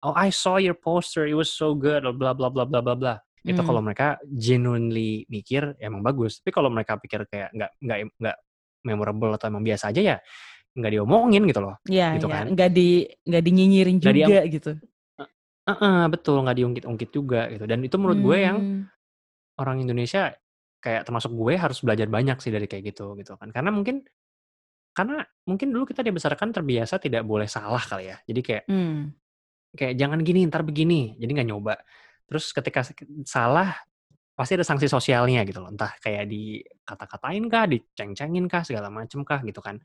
[0.05, 3.17] "Oh I saw your poster, it was so good, blah blah blah blah blah blah."
[3.41, 6.41] Itu kalau mereka genuinely mikir ya emang bagus.
[6.41, 8.37] Tapi kalau mereka pikir kayak nggak nggak nggak
[8.85, 10.17] memorable atau emang biasa aja ya,
[10.77, 12.45] nggak diomongin gitu loh, Iya gitu iya, kan.
[12.53, 12.89] nggak di
[13.25, 14.71] nggak dinyinyirin diam juga gitu.
[15.17, 15.23] e
[15.73, 17.65] heeh, betul, nggak diungkit-ungkit juga gitu.
[17.65, 18.81] Dan itu menurut gue yang Mmm.
[19.61, 20.33] orang Indonesia
[20.81, 23.49] kayak termasuk gue harus belajar banyak sih dari kayak gitu, gitu kan.
[23.53, 24.05] Karena mungkin
[24.95, 28.17] karena mungkin dulu kita dibesarkan terbiasa tidak boleh salah kali ya.
[28.25, 29.01] Jadi kayak Mmm.
[29.75, 31.75] Kayak jangan gini, entar begini, jadi nggak nyoba.
[32.25, 32.81] Terus ketika
[33.27, 33.75] salah
[34.35, 35.71] pasti ada sanksi sosialnya gitu loh.
[35.71, 39.79] Entah kayak dikata-katain kah, diceng-cengin kah, segala macem kah gitu kan.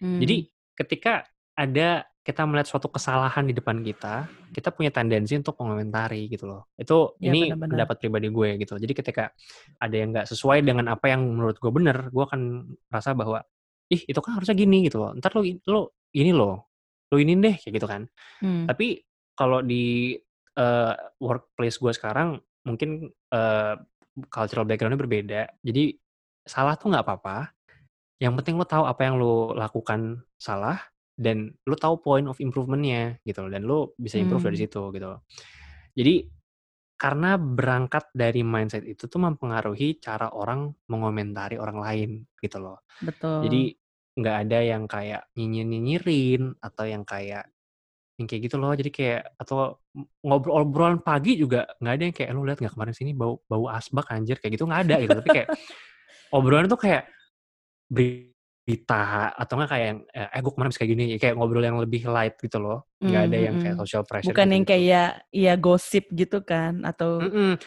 [0.00, 0.20] Hmm.
[0.20, 1.24] Jadi ketika
[1.56, 6.72] ada kita melihat suatu kesalahan di depan kita, kita punya tendensi untuk mengomentari gitu loh.
[6.72, 7.68] Itu Ya, ini benar-benar.
[7.84, 8.74] pendapat pribadi gue gitu.
[8.80, 9.24] Jadi ketika
[9.76, 12.40] ada yang nggak sesuai dengan apa yang menurut gue bener, gue akan
[12.88, 13.44] rasa bahwa
[13.92, 15.12] ih itu kan harusnya gini gitu loh.
[15.20, 15.80] Ntar lo lo
[16.16, 16.72] ini loh,
[17.12, 18.08] lo ini deh kayak gitu kan.
[18.40, 18.64] Hmm.
[18.64, 20.14] Tapi kalau di
[20.54, 23.74] eh, workplace gue sekarang mungkin eh,
[24.30, 25.42] cultural backgroundnya berbeda.
[25.60, 25.94] Jadi
[26.46, 27.50] salah tuh nggak apa-apa.
[28.22, 30.78] Yang penting lo tahu apa yang lo lakukan salah
[31.14, 33.50] dan lo tahu point of improvementnya gitu loh.
[33.50, 34.64] Dan lo bisa improve dari Hmm.
[34.70, 35.06] situ gitu.
[35.10, 35.20] loh.
[35.94, 36.14] Jadi
[36.94, 42.86] karena berangkat dari mindset itu tuh mempengaruhi cara orang mengomentari orang lain gitu loh.
[43.02, 43.50] Betul.
[43.50, 43.62] Jadi
[44.14, 47.50] nggak ada yang kayak nyinyir-nyinyirin atau yang kayak
[48.14, 48.72] yang kayak gitu loh.
[48.74, 49.78] Jadi kayak atau
[50.22, 53.66] ngobrol obrolan pagi juga nggak ada yang kayak lu lihat nggak kemarin sini bau bau
[53.70, 55.12] asbak anjir kayak gitu nggak ada gitu.
[55.18, 55.48] Tapi kayak
[56.30, 57.10] obrolan tuh kayak
[57.90, 62.34] berita atau nggak kayak yang eh gue kemarin kayak gini kayak ngobrol yang lebih light
[62.38, 62.86] gitu loh.
[63.02, 63.82] Nggak Hmm, ada hmm, yang kayak hmm.
[63.82, 64.88] social pressure Bukan yang gitu-gitu.
[64.88, 67.58] kayak ya gosip gitu kan atau Mm-mm.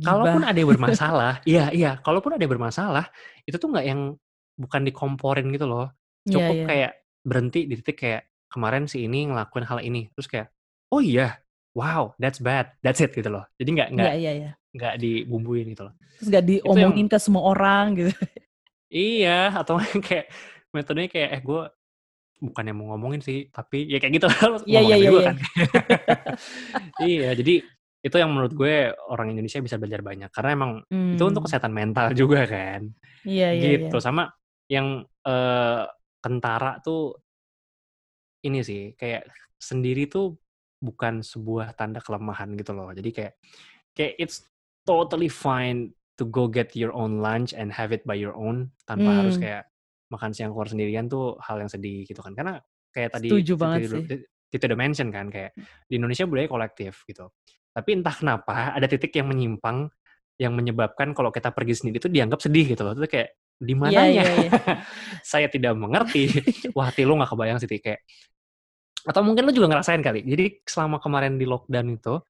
[0.00, 0.48] Kalaupun gibah.
[0.48, 3.12] ada yang bermasalah, iya iya, kalaupun ada yang bermasalah,
[3.44, 4.16] itu tuh nggak yang
[4.56, 5.92] bukan dikomporin gitu loh.
[6.24, 6.64] Iya, Cukup iya.
[6.64, 6.92] kayak
[7.28, 8.22] berhenti di titik kayak
[8.52, 10.52] kemarin si ini ngelakuin hal ini, terus kayak
[10.92, 11.40] oh iya,
[11.72, 13.48] wow, that's bad, that's it gitu loh.
[13.56, 14.50] Jadi nggak nggak iya, iya.
[14.76, 15.94] nggak dibumbuin gitu loh.
[16.20, 18.12] Terus gak Itu yang diomongin ke semua orang gitu.
[18.92, 20.28] iya atau kayak
[20.70, 21.62] metodenya kayak eh gue
[22.42, 24.26] bukan yang mau ngomongin sih, tapi ya kayak gitu
[24.68, 25.26] Iya, iya, aja iya, gue iya.
[25.30, 25.36] kan.
[27.08, 27.54] iya, jadi
[28.02, 31.48] itu yang menurut gue orang Indonesia bisa belajar banyak karena emang itu untuk Hmm.
[31.48, 32.90] kesehatan mental juga kan.
[33.22, 33.86] Iya, iya, iya.
[33.86, 34.26] gitu sama
[34.66, 35.82] yang eh,
[36.18, 37.14] kentara tuh
[38.42, 39.26] ini sih kayak
[39.56, 40.34] sendiri tuh
[40.78, 42.90] bukan sebuah tanda kelemahan gitu loh.
[42.90, 43.32] Jadi kayak
[43.94, 44.42] kayak it's
[44.82, 49.22] totally fine to go get your own lunch and have it by your own tanpa
[49.22, 49.42] harus Hmm.
[49.46, 49.62] kayak
[50.10, 52.34] makan siang keluar sendirian tuh hal yang sedih gitu kan.
[52.34, 52.58] Karena
[52.90, 54.26] kayak tadi Setuju banget udah- sih.
[54.52, 55.56] Titi udah mention kan kayak
[55.88, 57.32] di Indonesia budaya kolektif gitu.
[57.72, 59.88] Tapi entah kenapa ada titik yang menyimpang
[60.36, 62.92] yang menyebabkan kalau kita pergi sendiri itu dianggap sedih gitu loh.
[62.92, 64.04] Itu kayak di Iya, mananya?
[64.12, 64.50] iya, iya.
[65.24, 66.28] saya tidak mengerti.
[66.76, 68.04] Wah hati lu nggak kebayang sih kayak
[69.02, 72.22] atau mungkin lu juga ngerasain kali jadi selama kemarin di lockdown itu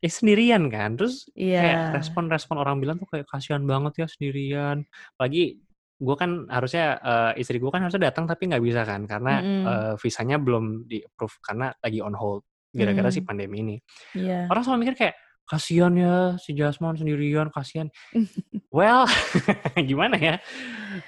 [0.00, 1.60] ya sendirian kan terus Iya.
[1.60, 4.84] kayak respon-respon orang bilang tuh kayak kasihan banget ya sendirian
[5.16, 5.60] apalagi
[6.00, 9.64] gue kan harusnya eh, istri gue kan harusnya datang tapi nggak bisa kan karena Mm-mm.
[9.68, 13.28] eh, visanya belum di approve karena lagi on hold gara-gara si Hmm.
[13.28, 13.76] pandemi ini
[14.16, 14.48] Iya.
[14.48, 15.14] orang selalu mikir kayak
[15.50, 17.90] kasihan ya si Jasmine sendirian kasihan
[18.76, 19.02] well
[19.90, 20.34] gimana ya?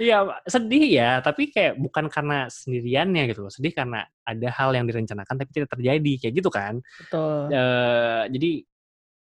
[0.02, 3.52] Iya sedih ya tapi kayak bukan karena sendiriannya gitu loh.
[3.54, 6.82] Sedih karena ada hal yang direncanakan tapi tidak terjadi kayak gitu kan.
[7.06, 7.54] Betul.
[7.54, 8.50] Eh, jadi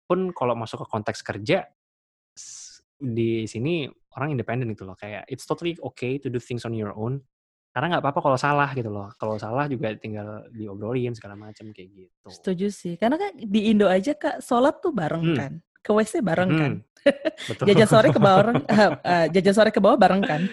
[0.09, 1.69] pun kalau masuk ke konteks kerja
[2.97, 3.85] di sini
[4.17, 4.97] orang independen gitu loh.
[4.97, 7.21] Kayak it's totally okay to do things on your own
[7.75, 11.91] karena nggak apa-apa kalau salah gitu loh kalau salah juga tinggal diobrolin segala macam kayak
[11.91, 12.95] gitu Setuju sih.
[12.95, 15.35] Karena kan di Indo aja Kak, sholat tuh bareng Hmm.
[15.35, 15.51] kan.
[15.83, 16.71] Ke WC bareng kan.
[16.79, 16.81] Mhm.
[17.51, 20.47] betul Jajan sore ke bawah eh, eh, jajan sore ke bawah bareng kan.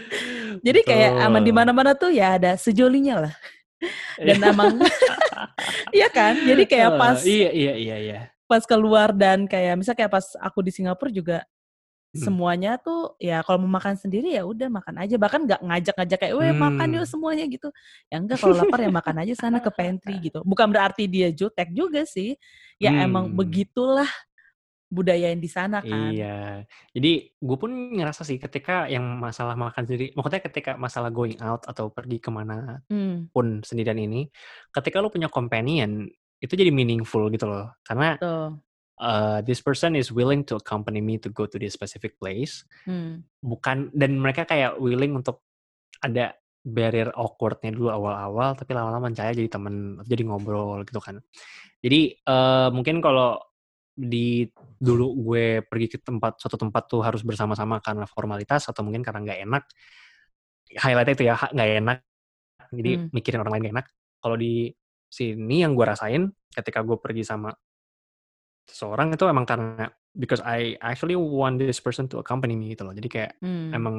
[0.66, 1.58] Jadi kayak aman di Betul.
[1.62, 3.34] mana-mana tuh ya ada sejolinya lah.
[4.18, 4.82] Dan emang
[5.96, 6.34] iya kan?
[6.34, 10.26] Jadi kayak Eh, pas iya iya iya iya pas keluar dan kayak misal kayak pas
[10.36, 11.61] aku di Singapura juga Hmm.
[12.12, 15.16] Semuanya tuh ya kalau mau makan sendiri ya udah makan aja.
[15.16, 17.12] Bahkan nggak ngajak-ngajak kayak weh makan yuk Hmm.
[17.12, 17.68] semuanya gitu.
[18.12, 20.44] Ya enggak kalau lapar ya makan aja sana ke pantry gitu.
[20.44, 22.36] Bukan berarti dia jutek juga sih.
[22.76, 23.36] Ya emang Hmm.
[23.40, 24.08] begitulah
[24.92, 26.12] budaya yang di sana kan.
[26.12, 31.40] Iya, jadi gue pun ngerasa sih ketika yang masalah makan sendiri, maksudnya ketika masalah going
[31.40, 34.28] out atau pergi ke mana hmm, pun sendirian ini,
[34.68, 36.04] ketika lu punya companion,
[36.44, 37.72] itu jadi meaningful gitu loh.
[37.80, 38.60] Karena tuh
[39.02, 43.26] uh, this person is willing to accompany me to go to this specific place, hmm,
[43.42, 45.42] bukan dan mereka kayak willing untuk
[45.98, 51.18] ada barrier awkwardnya dulu awal-awal, tapi lama-lama mencaya jadi temen, jadi ngobrol gitu kan.
[51.82, 53.42] Jadi eh, mungkin kalau
[53.92, 54.46] di
[54.80, 59.20] dulu gue pergi ke tempat suatu tempat tuh harus bersama-sama karena formalitas atau mungkin karena
[59.20, 59.64] nggak enak
[60.80, 61.98] highlight itu ya nggak enak
[62.72, 63.08] jadi Hmm.
[63.12, 63.86] mikirin orang lain gak enak
[64.24, 64.72] kalau di
[65.12, 67.52] sini yang gue rasain ketika gue pergi sama
[68.68, 72.94] seseorang itu emang karena because I actually want this person to accompany me gitu loh
[72.94, 73.72] jadi kayak hmm.
[73.74, 73.96] emang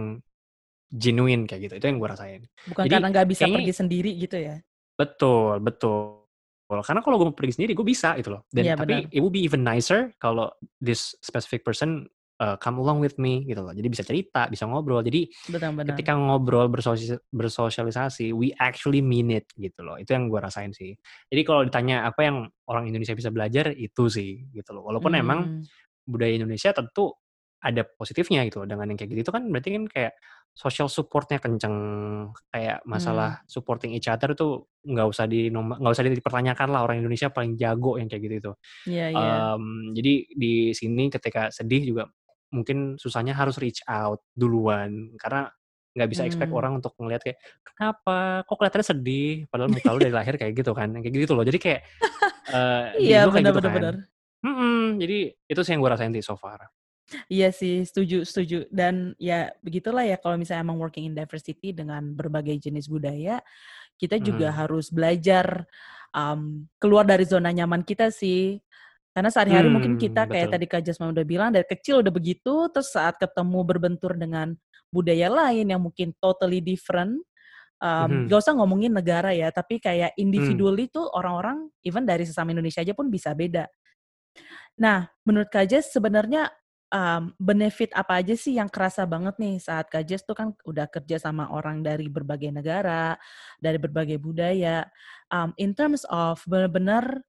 [0.93, 4.11] genuine kayak gitu itu yang gue rasain bukan jadi karena nggak bisa kayaknya- pergi sendiri
[4.17, 4.55] gitu ya
[4.93, 6.21] Betul, betul.
[6.69, 8.41] Karena kalau gue mau pergi sendiri, gue bisa gitu loh.
[8.49, 10.49] Dan Iya, tapi it would be even nicer kalau
[10.81, 12.09] this specific person
[12.43, 13.71] uh, come along with me gitu loh.
[13.71, 14.99] Jadi bisa cerita, bisa ngobrol.
[15.07, 19.95] Jadi benar-benar ketika ngobrol bersosi- bersosialisasi, we actually mean it gitu loh.
[19.99, 20.95] Itu yang gue rasain sih.
[21.31, 24.83] Jadi kalau ditanya apa yang orang Indonesia bisa belajar, itu sih gitu loh.
[24.91, 25.63] Walaupun emang Hmm,
[26.07, 27.15] budaya Indonesia tentu
[27.63, 30.13] ada positifnya gitu dengan yang kayak gitu itu kan berarti kan kayak
[30.51, 31.75] social supportnya kenceng
[32.51, 33.47] kayak masalah Hmm.
[33.47, 37.95] supporting each other tuh nggak usah di nggak usah dipertanyakan lah orang Indonesia paling jago
[37.99, 38.51] yang kayak gitu itu.
[38.85, 39.33] Iya iya.
[39.57, 42.03] Mmm, jadi di sini ketika sedih juga
[42.55, 45.49] mungkin susahnya harus reach out duluan karena
[45.97, 46.57] nggak bisa expect Mmm.
[46.57, 48.41] orang untuk ngelihat kayak, "Kenapa?
[48.49, 49.33] Kok kelihatannya sedih?
[49.49, 51.45] Padahal muka lu dari lahir kayak gitu kan." Kayak gitu loh.
[51.45, 51.81] Jadi kayak,
[53.05, 53.85] di Iya, kayak bener gitu bener kan.
[54.45, 55.17] Mhm, jadi
[55.51, 56.71] itu sih yang gue rasain sih so far.
[57.27, 58.55] Iya sih, setuju setuju.
[58.71, 63.43] Dan ya begitulah ya kalau misalnya emang working in diversity dengan berbagai jenis budaya,
[63.99, 64.55] kita juga Mhm.
[64.55, 65.65] harus belajar,
[66.15, 68.59] mmm, keluar dari zona nyaman kita sih.
[69.13, 70.57] Karena sehari-hari mungkin Mmm, kita kayak betul.
[70.57, 74.57] tadi Kak Jasmine udah bilang dari kecil udah begitu, terus saat ketemu berbentur dengan
[74.89, 77.21] budaya lain yang mungkin totally different,
[77.83, 78.29] mmm, Mhm.
[78.29, 80.63] nggak usah ngomongin negara ya, tapi kayak Mmm.
[80.63, 83.69] individually tuh orang-orang even dari sesama Indonesia aja pun bisa beda.
[84.79, 86.49] Nah, menurut Kak Jas sebenarnya,
[86.93, 90.87] mmm, benefit apa aja sih yang kerasa banget nih saat Kak Jas tuh kan udah
[90.89, 93.15] kerja sama orang dari berbagai negara,
[93.61, 94.85] dari berbagai budaya,
[95.29, 97.21] mmm, in terms of bener-bener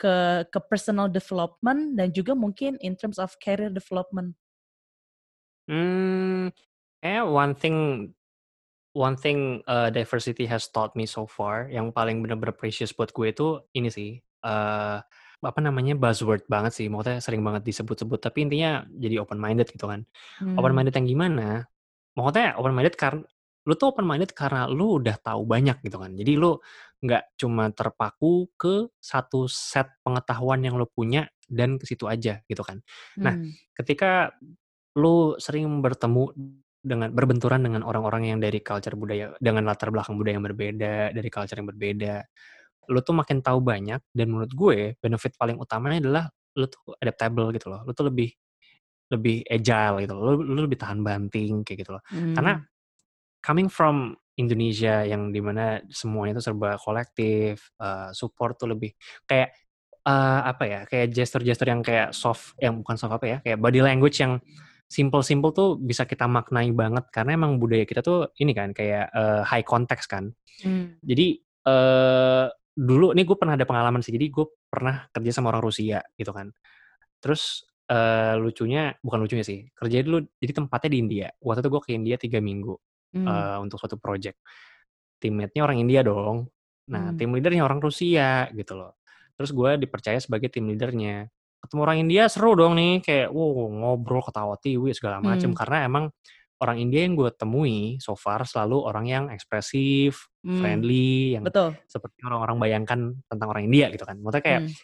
[0.00, 4.34] ke ke personal development dan juga mungkin in terms of career development?
[5.68, 6.48] Mmm,
[7.04, 7.76] kayaknya one thing
[8.96, 13.30] one thing, eee, diversity has taught me so far yang paling bener-bener precious buat gue
[13.32, 14.98] itu ini sih, eee,
[15.44, 19.86] apa namanya, buzzword banget sih, maksudnya sering banget disebut-sebut, tapi intinya jadi open minded gitu
[19.86, 20.02] kan.
[20.58, 20.78] Open Mmm.
[20.78, 21.68] minded yang gimana?
[22.18, 23.22] Maksudnya open minded kar
[23.66, 26.14] lu tuh open minded karena lu udah tahu banyak gitu kan.
[26.14, 26.56] Jadi lu
[27.04, 32.62] nggak cuma terpaku ke satu set pengetahuan yang lu punya dan ke situ aja gitu
[32.66, 32.82] kan.
[33.24, 33.58] Nah, Mmm.
[33.78, 34.32] ketika
[34.98, 36.34] lu sering bertemu
[36.82, 41.28] dengan berbenturan dengan orang-orang yang dari culture budaya dengan latar belakang budaya yang berbeda, dari
[41.32, 42.14] culture yang berbeda,
[42.92, 46.24] lu tuh makin tahu banyak dan menurut gue benefit paling utamanya adalah
[46.58, 47.82] lu tuh adaptable gitu loh.
[47.86, 48.30] Lu tuh lebih
[49.12, 52.02] lebih agile gitu loh, lu lu lebih tahan banting kayak gitu loh.
[52.34, 52.68] Karena Mmm.
[53.44, 58.94] Coming from Indonesia yang di mana semuanya itu serba kolektif, eee, support tuh lebih
[59.26, 59.50] kayak,
[60.06, 63.80] eee, apa ya, kayak gesture-gesture yang kayak soft yang bukan soft apa ya, kayak body
[63.84, 64.38] language yang
[64.88, 69.42] simpel-simpel tuh bisa kita maknai banget karena emang budaya kita tuh ini kan kayak, eee,
[69.48, 70.32] high context kan.
[70.64, 70.98] Mmm.
[71.04, 72.46] Jadi, eee,
[72.78, 76.30] dulu nih gue pernah ada pengalaman sih, jadi gue pernah kerja sama orang Rusia gitu
[76.34, 76.50] kan.
[77.22, 81.26] Terus, eee, lucunya bukan lucunya sih, kerjanya dulu jadi tempatnya di India.
[81.42, 82.74] Waktu itu gue ke India 3 minggu,
[83.14, 83.28] Mmm.
[83.28, 84.38] eee, untuk suatu project.
[85.22, 86.48] Teammate-nya orang India dong.
[86.92, 87.18] Nah, Mmm.
[87.18, 88.98] tim leader-nya orang Rusia gitu loh.
[89.38, 91.28] Terus gue dipercaya sebagai tim leader-nya.
[91.64, 95.58] Ketemu orang India seru dong nih, kayak wow ngobrol, ketawa tiwi segala macem, Mmm.
[95.58, 96.04] karena emang
[96.62, 101.78] orang India yang gue temui so far selalu orang yang ekspresif, Mmm, friendly, yang betul.
[101.90, 104.18] seperti orang-orang bayangkan tentang orang India gitu kan.
[104.22, 104.74] Maksudnya kayak Mmm.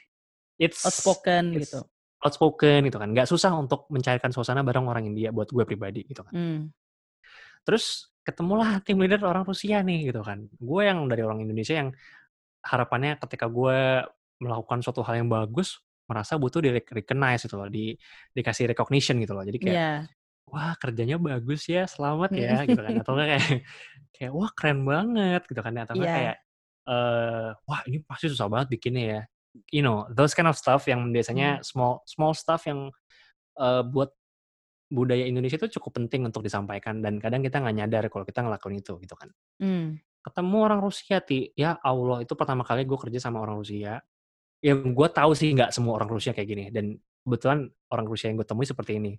[0.60, 1.88] it's Outspoken it's gitu.
[2.24, 6.22] outspoken gitu kan, nggak susah untuk mencairkan suasana bareng orang India buat gue pribadi gitu
[6.26, 6.32] kan.
[6.32, 6.74] Mmm.
[7.66, 10.48] Terus ketemulah tim leader orang Rusia nih gitu kan.
[10.60, 11.90] Gue yang dari orang Indonesia yang
[12.64, 14.04] harapannya ketika gue
[14.42, 17.94] melakukan suatu hal yang bagus, merasa butuh di-recognize gitu loh, di
[18.36, 19.44] dikasih recognition gitu loh.
[19.46, 20.08] Jadi kayak, Iya.
[20.50, 22.94] "Wah kerjanya bagus ya, selamat ya," gitu kan.
[23.00, 23.38] Atau kayak
[24.16, 25.74] kayak, "Wah keren banget," gitu kan.
[25.80, 26.36] Atau enggak kayak,
[26.88, 29.20] eee, "Wah ini pasti susah banget bikinnya ya."
[29.72, 32.90] You know, those kind of stuff yang biasanya small small stuff yang,
[33.58, 34.10] eee, buat
[34.90, 38.80] budaya Indonesia itu cukup penting untuk disampaikan dan kadang kita nggak nyadar kalau kita ngelakuin
[38.80, 39.28] itu gitu kan.
[39.60, 39.98] Mmm.
[40.24, 44.00] Ketemu orang Rusia Ti, ya Allah itu pertama kali gue kerja sama orang Rusia,
[44.64, 48.40] yang gue tahu sih nggak semua orang Rusia kayak gini dan kebetulan orang Rusia yang
[48.40, 49.12] gue temui seperti ini.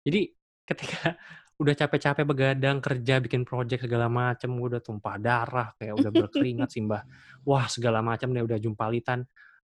[0.00, 0.32] Jadi
[0.64, 1.12] ketika
[1.60, 7.04] udah capek-capek begadang, kerja, bikin project segala macem, udah tumpah darah, kayak udah berkeringat, simbah
[7.44, 9.24] wah segala macam deh, udah jumpalitan.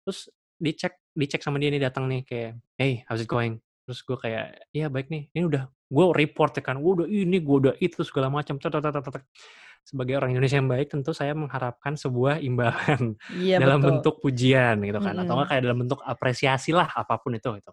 [0.05, 0.29] Terus
[0.61, 4.45] dicek dicek sama dia nih datang nih kayak, "Hey, how's it going?" Terus gue kayak,
[4.73, 8.01] "Iya baik nih." Ini udah gue report ya kan, "Gue udah ini, gue udah itu,"
[8.01, 8.57] segala macam.
[9.85, 13.89] Sebagai orang Indonesia yang baik tentu saya mengharapkan sebuah imbalan Iya dalam betul.
[14.01, 17.71] bentuk pujian gitu kan, atau enggak kayak dalam bentuk apresiasi lah, apa pun itu gitu.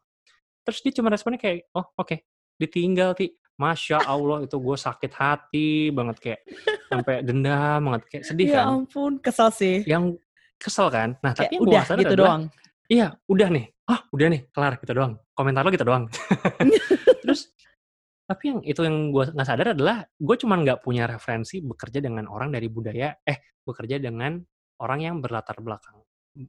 [0.69, 2.17] Terus dia cuma responnya kayak, "Oh oke."
[2.61, 3.33] Ditinggal Ti.
[3.57, 6.41] Masya Allah itu gue sakit hati banget, kayak
[6.89, 8.81] sampai dendam banget, kayak sedih Ya kan.
[8.81, 9.85] ampun, kesel sih.
[9.87, 10.19] Yang
[10.57, 11.15] kesel kan.
[11.21, 12.43] Nah Kayak tapi yang udah gitu doang.
[12.91, 16.07] Iya udah nih, "Hah udah nih kelar gitu doang, komentar lo gitu doang."
[17.23, 17.53] Terus
[18.27, 22.31] tapi yang itu yang gue nggak sadar adalah gue cuman nggak punya referensi bekerja dengan
[22.31, 24.41] orang dari budaya eh bekerja dengan
[24.81, 26.01] orang yang berlatar belakang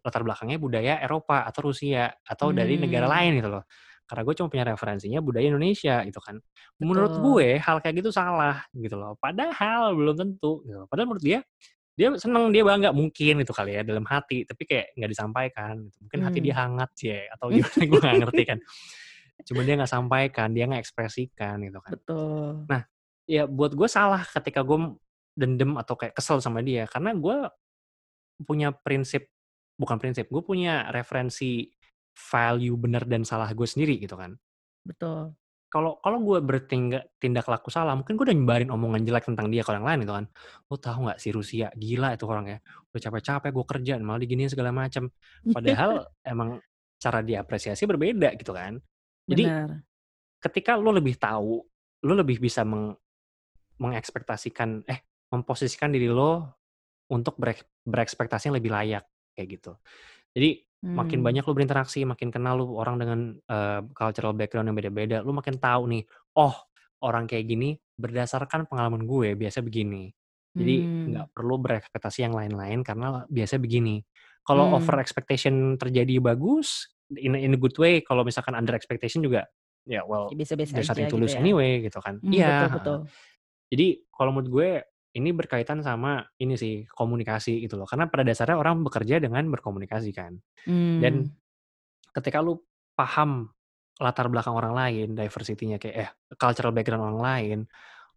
[0.04, 3.14] latar belakangnya budaya Eropa atau Rusia atau dari negara Mmm.
[3.20, 3.64] lain gitu loh.
[4.04, 6.36] Karena gue cuma punya referensinya budaya Indonesia gitu kan.
[6.80, 7.24] Menurut Betul.
[7.24, 9.16] gue hal kayak gitu salah gitu loh.
[9.20, 10.88] Padahal belum tentu gitu.
[10.88, 11.40] Padahal menurut dia,
[11.94, 15.98] dia seneng, dia bangga mungkin itu kali ya dalam hati, tapi kayak nggak disampaikan gitu.
[16.06, 18.60] Mungkin hati dia hangat cie atau gimana gue nggak ngerti kan.
[19.44, 22.70] cuma dia nggak sampaikan dia nggak ekspresikan gitu kan Betul.
[22.70, 22.82] nah
[23.28, 24.96] ya buat gue salah ketika gue
[25.34, 27.38] dendam atau kayak kesel sama dia karena gue
[28.46, 29.28] punya prinsip
[29.76, 31.66] bukan prinsip gue punya referensi
[32.14, 34.38] value benar dan salah gue sendiri gitu kan
[34.86, 35.34] Betul.
[35.74, 39.66] Kalau kalau gue bertindak tindak laku salah mungkin gue udah nyebarin omongan jelek tentang dia
[39.66, 40.26] ke orang lain gitu kan.
[40.70, 41.74] Lo tahu nggak si Rusia?
[41.74, 42.62] Gila itu orangnya.
[42.94, 45.10] Udah capek-capek gue kerja malah diginiin segala macam
[45.50, 46.62] padahal emang
[47.02, 48.78] cara diapresiasi berbeda gitu kan.
[49.26, 49.82] Jadi Benar.
[50.46, 51.58] ketika lo lebih tahu
[52.06, 52.94] lo lebih bisa meng,
[53.82, 55.02] mengekspektasikan eh
[55.34, 56.62] memposisikan diri lo
[57.10, 59.74] untuk berek, berekspektasi yang lebih layak kayak gitu.
[60.38, 60.62] Jadi
[60.92, 61.28] makin Hmm.
[61.32, 63.20] banyak lu berinteraksi, makin kenal lu orang dengan
[63.50, 66.04] uh, cultural background yang beda-beda, lu makin tahu nih,
[66.38, 66.54] oh
[67.04, 70.12] orang kayak gini berdasarkan pengalaman gue biasa begini.
[70.54, 71.06] Jadi Hmm.
[71.14, 74.04] nggak perlu berekspektasi yang lain-lain karena biasa begini.
[74.46, 74.78] Kalau Hmm.
[74.78, 78.02] over expectation terjadi bagus, in, a- in a good way.
[78.06, 79.46] Kalau misalkan under expectation juga,
[79.88, 81.40] ya well, Ya, Biasa-biasa there's aja nothing to gitu ya.
[81.42, 82.20] anyway gitu kan.
[82.22, 82.48] Hmm, Iya.
[82.54, 82.78] betul, ha-ha.
[82.78, 82.98] betul.
[83.74, 84.70] Jadi kalau menurut gue
[85.14, 87.86] ini berkaitan sama ini sih komunikasi gitu loh.
[87.86, 90.34] Karena pada dasarnya orang bekerja dengan berkomunikasi kan.
[91.00, 91.32] Dan Hmm.
[92.14, 92.58] ketika lu
[92.98, 93.50] paham
[94.02, 97.60] latar belakang orang lain, diversity-nya kayak eh cultural background orang lain,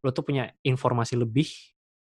[0.01, 1.49] lu tuh punya informasi lebih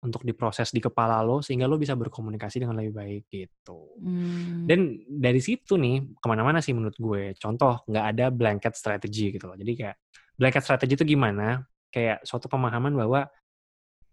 [0.03, 3.95] untuk diproses di kepala lo sehingga lo bisa berkomunikasi dengan lebih baik gitu.
[4.03, 4.67] Hmm.
[4.67, 7.39] Dan dari situ nih ke mana-mana sih menurut gue.
[7.39, 9.55] Contoh nggak ada blanket strategy gitu loh.
[9.55, 9.97] Jadi kayak
[10.35, 11.63] blanket strategy itu gimana?
[11.95, 13.31] Kayak suatu pemahaman bahwa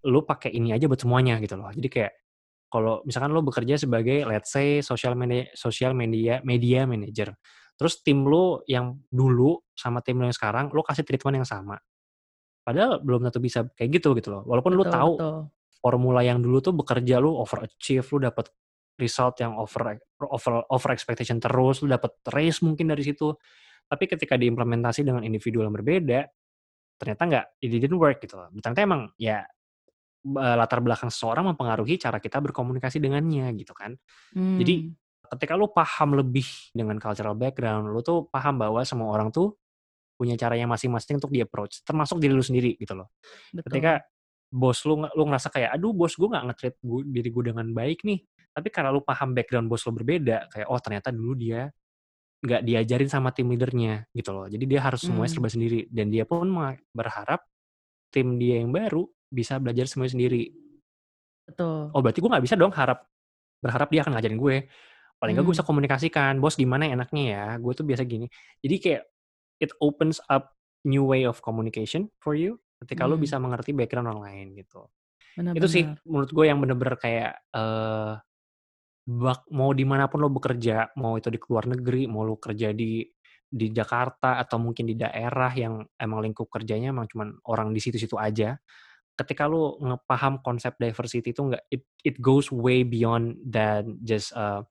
[0.07, 1.71] lu pakai ini aja buat semuanya gitu loh.
[1.73, 2.13] Jadi kayak
[2.69, 7.33] kalau misalkan lo bekerja sebagai let's say social media social media media manager.
[7.75, 11.75] Terus tim lo yang dulu sama tim lo yang sekarang lo kasih treatment yang sama.
[12.61, 14.43] Padahal belum tentu bisa kayak gitu gitu loh.
[14.45, 15.37] Walaupun lo betul, tahu betul.
[15.81, 18.45] formula yang dulu tuh bekerja lu overachieve, lu dapat
[18.99, 19.97] result yang over
[20.29, 23.33] over over expectation terus, lu dapat raise mungkin dari situ.
[23.89, 26.29] Tapi ketika diimplementasi dengan individu yang berbeda,
[27.01, 28.53] ternyata nggak, it didn't work gitu loh.
[28.53, 29.41] Ternyata emang ya
[30.27, 33.95] latar belakang seseorang mempengaruhi cara kita berkomunikasi dengannya gitu kan.
[34.59, 34.95] Jadi Hmm.
[35.35, 36.45] ketika lu paham lebih
[36.75, 39.55] dengan cultural background, lu tuh paham bahwa semua orang tuh
[40.19, 43.07] punya caranya masing-masing untuk di approach, termasuk diri lu sendiri gitu loh.
[43.53, 43.65] betul.
[43.71, 44.03] Ketika
[44.51, 46.75] bos lu lu ngerasa kayak aduh bos gue nggak nge-treat
[47.13, 50.81] diri gue dengan baik nih tapi karena lu paham background bos lu berbeda kayak oh
[50.81, 51.69] ternyata dulu dia
[52.39, 55.35] nggak diajarin sama tim leadernya gitu loh jadi dia harus semuanya Hmm.
[55.37, 56.47] serba sendiri dan dia pun
[56.95, 57.43] berharap
[58.13, 60.49] tim dia yang baru bisa belajar semuanya sendiri
[61.45, 61.89] betul.
[61.93, 63.05] oh berarti gue nggak bisa dong harap
[63.59, 64.57] berharap dia akan ngajarin gue
[65.19, 65.59] paling nggak gue Hmm.
[65.61, 68.25] bisa komunikasikan bos gimana ya enaknya ya gue tuh biasa gini
[68.61, 69.03] jadi kayak
[69.59, 70.55] it opens up
[70.87, 73.19] new way of communication for you ketika Hmm.
[73.19, 74.87] bisa mengerti background orang lain gitu
[75.35, 75.59] Benar-benar.
[75.59, 78.13] itu sih menurut gue yang bener-bener kayak eh
[79.09, 82.69] bak mau di mana pun lo bekerja mau itu di luar negeri mau lo kerja
[82.69, 83.01] di
[83.49, 88.13] di Jakarta atau mungkin di daerah yang emang lingkup kerjanya emang cuman orang di situ-situ
[88.21, 88.53] aja
[89.19, 94.63] ketika lo ngepaham konsep diversity itu enggak it it goes way beyond than just uh,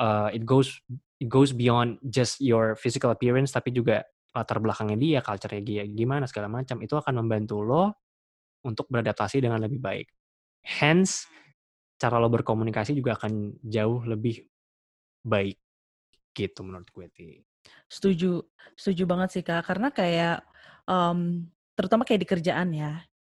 [0.00, 0.80] uh, it goes
[1.20, 6.24] it goes beyond just your physical appearance tapi juga latar belakangnya dia culture-nya dia gimana
[6.24, 7.84] segala macam itu akan membantu lo
[8.64, 10.08] untuk beradaptasi dengan lebih baik
[10.64, 11.28] hence
[12.00, 14.40] cara lo berkomunikasi juga akan jauh lebih
[15.22, 15.60] baik
[16.32, 17.44] gitu menurut gue ti
[17.86, 18.42] Setuju,
[18.74, 19.62] setuju banget sih Kak.
[19.68, 20.42] Karena kayak
[20.88, 22.92] em, terutama kayak di kerjaan ya.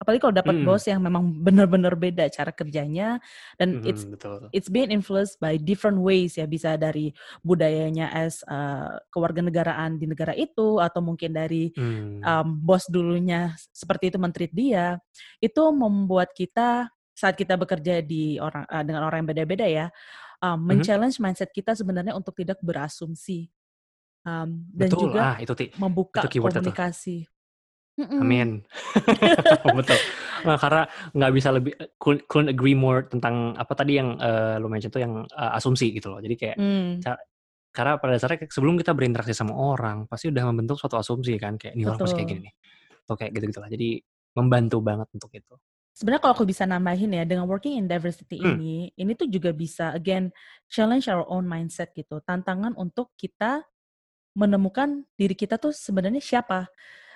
[0.08, 0.64] Apalagi kalau dapat Mm.
[0.64, 3.20] bos yang memang benar-benar beda cara kerjanya
[3.60, 7.12] dan it's Mhm, betul it's being influenced by different ways ya bisa dari
[7.44, 14.16] budayanya as uh, kewarganegaraan di negara itu atau mungkin dari Hmm, um, bos dulunya seperti
[14.16, 14.96] itu mentreat dia
[15.44, 19.86] itu membuat kita saat kita bekerja di orang uh, dengan orang yang beda-beda ya
[20.44, 20.72] um, Mhm.
[20.72, 23.52] men-challenge mindset kita sebenarnya untuk tidak berasumsi
[24.28, 26.78] um, dan betul juga ah itu ti membuka itu keywordnya tuh.
[27.98, 28.22] Mm-mm.
[28.22, 28.50] amin
[29.78, 30.00] betul
[30.46, 30.86] nah, karena
[31.18, 35.02] nggak bisa lebih couldn't, couldn't agree more tentang apa tadi yang eh, lo mention tuh
[35.02, 37.02] yang eh, asumsi gitu loh jadi kayak Hmm,
[37.74, 41.78] karena pada dasarnya sebelum kita berinteraksi sama orang pasti udah membentuk suatu asumsi kan kayak
[41.78, 42.54] ini orang pasti kayak gini nih
[43.06, 43.90] atau kayak gitu gitulah jadi
[44.38, 45.56] membantu banget untuk itu
[45.98, 48.54] Sebenarnya kalau aku bisa nambahin ya dengan working in diversity Hmm.
[48.54, 50.30] ini, ini tuh juga bisa again
[50.70, 52.22] challenge our own mindset gitu.
[52.22, 53.66] Tantangan untuk kita
[54.38, 56.70] menemukan diri kita tuh sebenarnya siapa.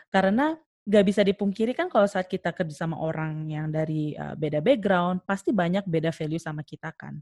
[0.10, 4.60] Karena gak bisa dipungkiri kan kalau saat kita kerja sama orang yang dari uh, beda
[4.60, 7.22] background, pasti banyak beda value sama kita kan.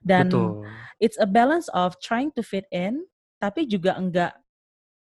[0.00, 0.64] Dan betul
[0.96, 3.04] it's a balance of trying to fit in,
[3.36, 4.32] tapi juga enggak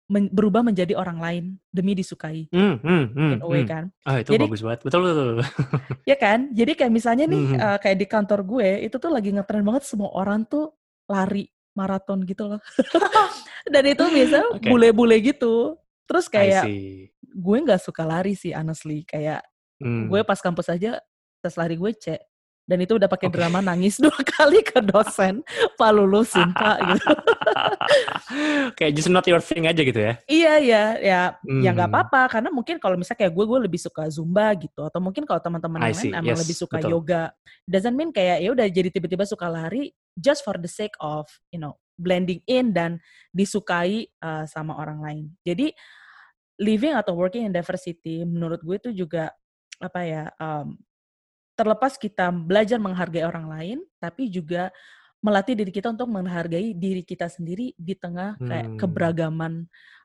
[0.06, 2.52] men- berubah menjadi orang lain demi disukai.
[2.52, 3.72] Hmm, hmm, hmm, In a way hmm.
[3.72, 3.84] kan.
[4.04, 4.80] Ah itu Jadi- bagus banget.
[4.84, 5.26] Betul betul.
[5.40, 5.48] betul.
[6.12, 6.52] Ya kan?
[6.52, 7.56] Jadi kayak misalnya nih Mhm.
[7.56, 10.76] eh, kayak di kantor gue itu tuh lagi ngetren banget semua orang tuh
[11.08, 12.60] lari maraton gitu loh.
[13.74, 14.68] Dan itu biasa Oke.
[14.68, 15.80] bule-bule gitu.
[16.04, 16.68] Terus kayak.
[17.34, 19.04] Gue nggak suka lari sih honestly.
[19.04, 19.42] Kayak
[19.82, 20.30] gue Hmm.
[20.30, 21.02] pas kampus aja
[21.42, 22.16] tes lari gue C.
[22.64, 23.36] Dan itu udah pakai Oke.
[23.36, 25.44] drama nangis dua kali ke dosen.
[25.76, 27.12] Pak lulusin Pak gitu.
[28.80, 30.14] Kayak just not your thing aja gitu ya?
[30.26, 31.22] Iya ya, ya
[31.60, 31.96] ya nggak Hmm.
[32.00, 35.44] apa-apa karena mungkin kalau misalnya kayak gue gue lebih suka zumba gitu atau mungkin kalau
[35.44, 36.92] teman-teman yang lain emang Yes, lebih suka betul.
[36.96, 37.24] yoga.
[37.68, 41.60] Doesn't mean kayak ya udah jadi tiba-tiba suka lari just for the sake of you
[41.60, 42.98] know blending in dan
[43.36, 45.26] disukai uh, sama orang lain.
[45.44, 45.76] Jadi
[46.62, 49.34] living atau working in diversity menurut gue itu juga
[49.82, 50.78] apa ya um,
[51.54, 54.70] terlepas kita belajar menghargai orang lain tapi juga
[55.24, 58.78] melatih diri kita untuk menghargai diri kita sendiri di tengah kayak Hmm.
[58.78, 59.54] keberagaman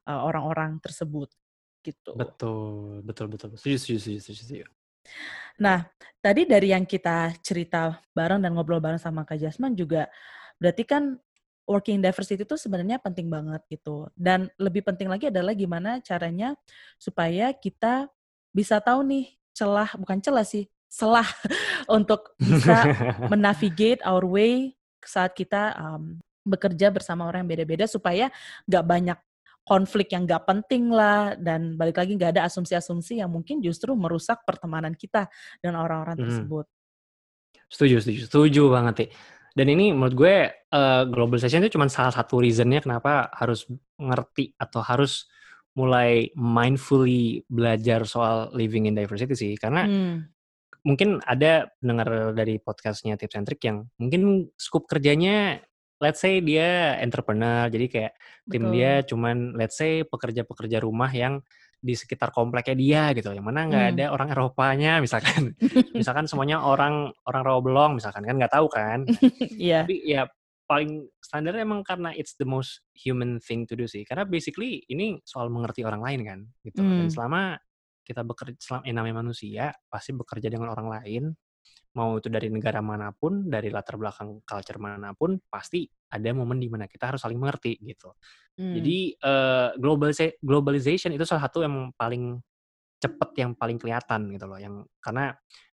[0.07, 1.27] uh, orang-orang tersebut
[1.83, 2.15] gitu.
[2.15, 3.49] Betul, betul, betul.
[3.59, 4.67] Setuju, setuju, setuju, setuju, setuju.
[5.59, 5.83] Nah,
[6.23, 10.07] tadi dari yang kita cerita bareng dan ngobrol bareng sama Kak Jasman juga
[10.63, 11.19] berarti kan
[11.69, 14.09] working diversity itu sebenarnya penting banget gitu.
[14.17, 16.57] Dan lebih penting lagi adalah gimana caranya
[16.97, 18.09] supaya kita
[18.57, 21.29] bisa tahu nih celah, bukan celah sih, celah
[22.01, 22.89] untuk bisa
[23.33, 24.73] menavigate our way
[25.05, 26.17] saat kita um,
[26.49, 28.33] bekerja bersama orang yang beda-beda supaya
[28.65, 29.19] nggak banyak
[29.69, 34.41] konflik yang nggak penting lah dan balik lagi nggak ada asumsi-asumsi yang mungkin justru merusak
[34.49, 35.29] pertemanan kita
[35.61, 36.25] dengan orang-orang Hmm.
[36.25, 36.65] tersebut.
[37.69, 39.07] Setuju, setuju, setuju banget, Ti.
[39.59, 40.37] Dan ini menurut gue
[40.71, 43.67] uh, globalization itu cuma salah satu reasonnya kenapa harus
[43.99, 45.27] ngerti atau harus
[45.75, 49.53] mulai mindfully belajar soal living in diversity sih.
[49.59, 50.31] Karena Hmm,
[50.87, 55.59] mungkin ada pendengar dari podcastnya Tips and Trick yang mungkin scope kerjanya
[55.99, 58.13] let's say dia entrepreneur jadi kayak
[58.47, 58.75] tim betul.
[58.75, 61.43] dia cuman let's say pekerja-pekerja rumah yang
[61.79, 63.31] di sekitar kompleknya dia gitu.
[63.31, 63.93] Yang mana nggak Hmm.
[63.95, 65.55] ada orang Eropanya misalkan.
[65.99, 68.27] Misalkan semuanya orang orang rawa belong misalkan.
[68.27, 69.07] Kan nggak tahu kan.
[69.59, 70.23] Iya, tapi ya
[70.69, 74.05] paling standar emang karena it's the most human thing to do sih.
[74.05, 76.83] Karena basically ini soal mengerti orang lain kan gitu.
[76.83, 77.13] Dan Hmm.
[77.13, 77.43] selama
[78.05, 81.25] kita bekerja selama yang namanya manusia pasti bekerja dengan orang lain
[81.97, 86.61] mau itu dari negara mana pun dari latar belakang culture mana pun pasti ada momen
[86.61, 88.13] di mana kita harus saling mengerti gitu.
[88.59, 88.75] Hmm.
[88.75, 92.43] jadi eh, globalisa- globalization itu salah satu yang paling
[92.99, 94.59] cepet yang paling kelihatan gitu loh.
[94.59, 95.31] Yang karena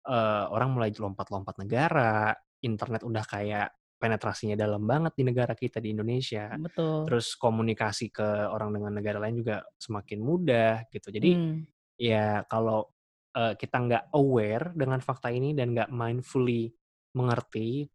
[0.08, 2.32] eh, orang mulai lompat-lompat negara
[2.64, 3.68] internet udah kayak
[4.00, 6.56] penetrasinya dalam banget di negara kita di Indonesia.
[6.56, 7.04] Betul.
[7.04, 11.12] terus komunikasi ke orang dengan negara lain juga semakin mudah gitu.
[11.12, 11.68] Jadi Hmm,
[12.00, 12.88] ya kalau
[13.36, 16.72] eh, kita nggak aware dengan fakta ini dan nggak mindfully
[17.14, 17.90] mengerti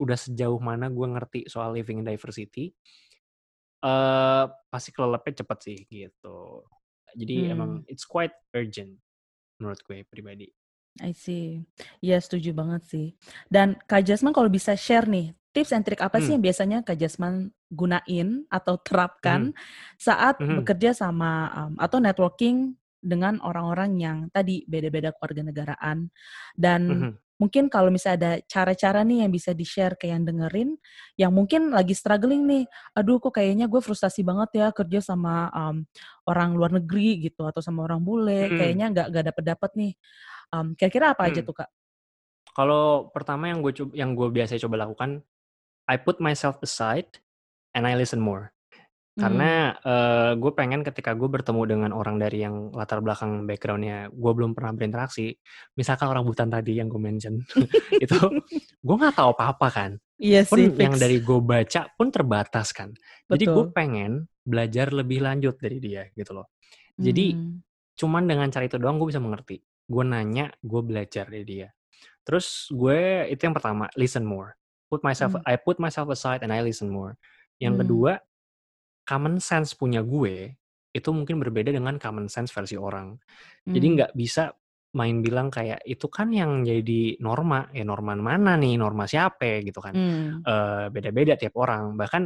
[0.00, 2.72] udah sejauh mana gue ngerti soal living in diversity
[3.80, 6.64] eh pasti kelelepnya cepet sih gitu
[7.16, 7.92] jadi emang hmm.
[7.92, 8.96] it's quite urgent
[9.60, 10.48] menurut gue pribadi
[10.98, 11.62] I see.
[12.02, 13.06] Iya setuju banget sih.
[13.46, 16.78] Dan Kak Jasman kalau bisa share nih, tips and trik apa sih hmm yang biasanya
[16.82, 19.54] Kak Jasman gunain atau terapkan
[19.94, 26.12] saat mhm, bekerja sama um, atau networking dengan orang-orang yang tadi beda-beda keluarga negaraan
[26.54, 27.12] dan mhm.
[27.40, 30.76] mungkin kalau misalnya ada cara-cara nih yang bisa di-share ke yang dengerin
[31.16, 35.82] yang mungkin lagi struggling nih aduh kok kayaknya gue frustasi banget ya kerja sama um,
[36.28, 39.92] orang luar negeri gitu atau sama orang bule Hmm, kayaknya nggak nggak dapet dapet nih
[40.50, 41.48] Um, kira-kira apa aja hmm.
[41.48, 41.70] tuh kak?
[42.50, 45.22] Kalau pertama yang gue yang gue biasa coba lakukan,
[45.86, 47.22] I put myself aside
[47.70, 48.50] and I listen more.
[49.20, 54.08] Hmm, Karena eh, gue pengen ketika gue bertemu dengan orang dari yang latar belakang backgroundnya
[54.08, 55.34] gue belum pernah berinteraksi,
[55.76, 57.36] misalkan orang Butan tadi yang gue mention,
[58.04, 58.16] itu
[58.80, 59.92] gue nggak tahu apa-apa kan.
[60.20, 62.90] iya sih Pun yang fix, dari gue baca pun terbatas kan.
[63.30, 63.74] Jadi gue betul.
[63.74, 66.50] pengen belajar lebih lanjut dari dia gitu loh.
[66.98, 67.62] Jadi Hmm,
[67.98, 69.60] cuman dengan cara itu doang gue bisa mengerti.
[69.86, 71.68] Gue nanya, gue belajar dari dia.
[72.24, 74.54] Terus gue itu yang pertama, listen more.
[74.90, 77.14] Put myself, hmm, I put myself aside and I listen more.
[77.62, 78.12] Yang hmm, kedua,
[79.10, 80.54] common sense punya gue
[80.94, 83.18] itu mungkin berbeda dengan common sense versi orang.
[83.66, 84.50] Jadi hmm, nggak bisa
[84.94, 89.78] main bilang kayak itu kan yang jadi norma, ya norma mana nih, norma siapa gitu
[89.82, 89.94] kan.
[89.94, 91.94] hmm, Eh, beda-beda tiap orang.
[91.98, 92.22] Bahkan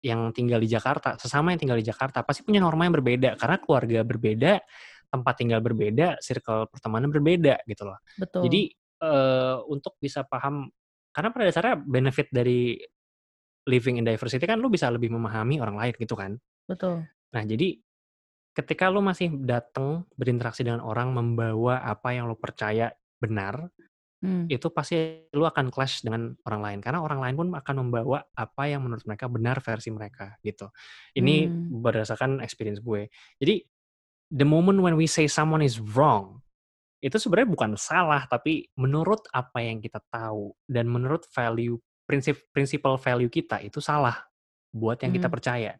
[0.00, 3.56] yang tinggal di Jakarta, sesama yang tinggal di Jakarta pasti punya norma yang berbeda karena
[3.60, 4.52] keluarga berbeda,
[5.12, 8.00] tempat tinggal berbeda, circle pertemanan berbeda gitu loh.
[8.16, 8.42] betul.
[8.48, 8.72] Jadi
[9.04, 10.72] eh, untuk bisa paham
[11.12, 12.80] karena pada dasarnya benefit dari
[13.68, 16.36] living in diversity kan lu bisa lebih memahami orang lain gitu kan.
[16.64, 17.04] Betul.
[17.34, 17.76] Nah, jadi
[18.56, 22.90] ketika lu masih datang berinteraksi dengan orang membawa apa yang lu percaya
[23.20, 23.68] benar,
[24.20, 28.20] Hmm, itu pasti lu akan clash dengan orang lain karena orang lain pun akan membawa
[28.36, 30.68] apa yang menurut mereka benar versi mereka gitu.
[31.16, 33.08] Ini hmm, berdasarkan experience gue.
[33.40, 33.64] Jadi
[34.28, 36.44] the moment when we say someone is wrong
[37.00, 41.80] itu sebenarnya bukan salah tapi menurut apa yang kita tahu dan menurut value
[42.10, 44.18] prinsip principal value kita itu salah
[44.74, 45.72] buat yang kita hmm, percaya.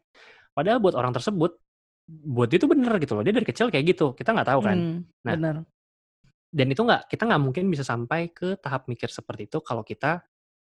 [0.55, 1.59] Padahal buat orang tersebut
[2.07, 3.23] buat dia itu bener gitu loh.
[3.27, 4.15] Dia dari kecil kayak gitu.
[4.15, 4.77] Kita nggak tahu kan.
[4.79, 5.55] Hmm, nah, bener.
[6.51, 10.23] dan itu nggak kita nggak mungkin bisa sampai ke tahap mikir seperti itu kalau kita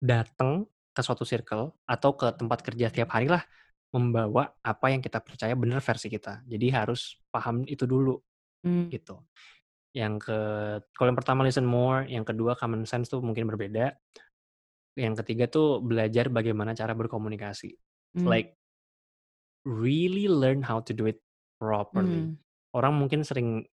[0.03, 3.43] datang ke suatu circle atau ke tempat kerja tiap hari lah
[3.95, 6.43] membawa apa yang kita percaya bener versi kita.
[6.47, 8.19] Jadi harus paham itu dulu
[8.65, 8.89] Hmm.
[8.89, 9.21] gitu.
[9.93, 10.39] Yang ke
[10.97, 13.93] kalau yang pertama listen more, yang kedua common sense tuh mungkin berbeda.
[14.95, 17.75] Yang ketiga tuh belajar bagaimana cara berkomunikasi.
[18.15, 18.27] Hmm.
[18.31, 18.55] Like
[19.67, 21.19] really learn how to do it
[21.59, 22.31] properly.
[22.31, 22.39] Hmm.
[22.75, 23.67] Orang mungkin sering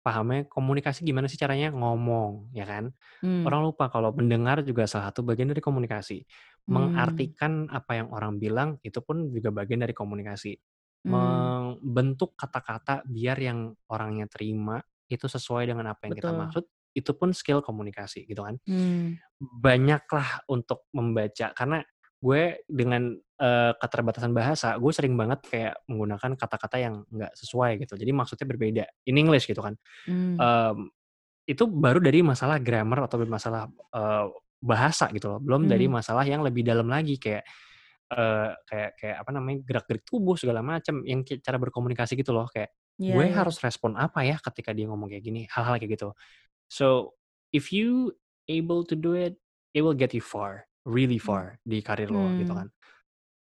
[0.00, 2.92] pahamnya komunikasi gimana sih caranya ngomong, ya kan?
[3.20, 3.44] Hmm.
[3.44, 6.24] Orang lupa kalau mendengar juga salah satu bagian dari komunikasi.
[6.66, 6.72] Hmm.
[6.72, 10.56] Mengartikan apa yang orang bilang itu pun juga bagian dari komunikasi.
[11.04, 11.12] Hmm.
[11.12, 14.80] Membentuk kata-kata biar yang orangnya terima
[15.10, 16.40] itu sesuai dengan apa yang kita Betul.
[16.40, 16.64] maksud,
[16.94, 18.58] itu pun skill komunikasi gitu kan.
[18.66, 19.18] Hmm.
[19.38, 21.80] Banyaklah untuk membaca karena
[22.20, 27.96] gue dengan uh, keterbatasan bahasa, gue sering banget kayak menggunakan kata-kata yang nggak sesuai gitu.
[27.96, 29.74] Jadi maksudnya berbeda in English gitu kan.
[30.04, 30.36] Hmm.
[30.36, 30.78] Um,
[31.48, 33.66] itu baru dari masalah grammar atau masalah
[33.96, 34.28] uh,
[34.60, 35.40] bahasa gitu loh.
[35.40, 35.96] Belum dari Hmm.
[35.96, 37.42] masalah yang lebih dalam lagi kayak
[38.12, 42.74] uh, kayak kayak apa namanya gerak-gerik tubuh segala macam yang cara berkomunikasi gitu loh kayak
[43.00, 43.36] Iya, gue iya.
[43.40, 46.12] harus respon apa ya ketika dia ngomong kayak gini hal-hal kayak gitu
[46.70, 47.18] so
[47.50, 48.14] if you
[48.46, 49.34] able to do it
[49.74, 52.64] it will get you far really far di karir lo gitu Hmm.
[52.64, 52.68] kan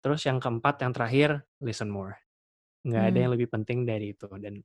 [0.01, 2.17] terus yang keempat yang terakhir listen more
[2.89, 3.23] nggak ada Hmm.
[3.29, 4.65] yang lebih penting dari itu dan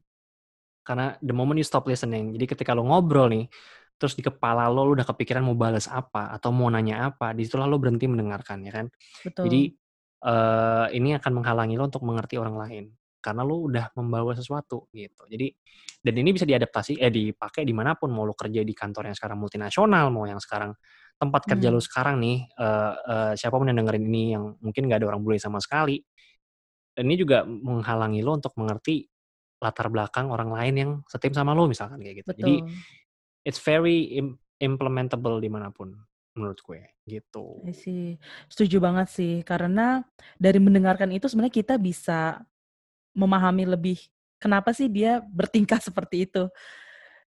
[0.86, 3.50] karena the moment you stop listening jadi ketika lo ngobrol nih
[3.98, 7.44] terus di kepala lo, lo udah kepikiran mau balas apa atau mau nanya apa di
[7.48, 8.88] situlah lo berhenti mendengarkan ya kan
[9.24, 9.44] Betul.
[9.50, 9.62] jadi
[10.26, 12.86] eh, ini akan menghalangi lo untuk mengerti orang lain
[13.26, 15.26] karena lo udah membawa sesuatu gitu.
[15.26, 15.50] Jadi
[16.06, 19.18] dan ini bisa diadaptasi eh dipakai di mana pun mau lo kerja di kantor yang
[19.18, 20.78] sekarang multinasional mau yang sekarang
[21.18, 21.88] tempat kerja lo Hmm.
[21.90, 25.42] sekarang nih eh, eh, siapa pun yang dengerin ini yang mungkin nggak ada orang bule
[25.42, 25.98] sama sekali
[26.96, 29.04] ini juga menghalangi lo untuk mengerti
[29.60, 32.32] latar belakang orang lain yang setim sama lo misalkan kayak gitu.
[32.38, 33.48] Jadi Betul.
[33.48, 35.92] it's very im- implementable di mana pun
[36.36, 37.64] menurut gue gitu.
[37.72, 38.20] See.
[38.52, 40.04] Setuju banget sih, karena
[40.36, 42.44] dari mendengarkan itu sebenarnya kita bisa
[43.16, 43.98] memahami lebih
[44.38, 46.52] kenapa sih dia bertingkah seperti itu.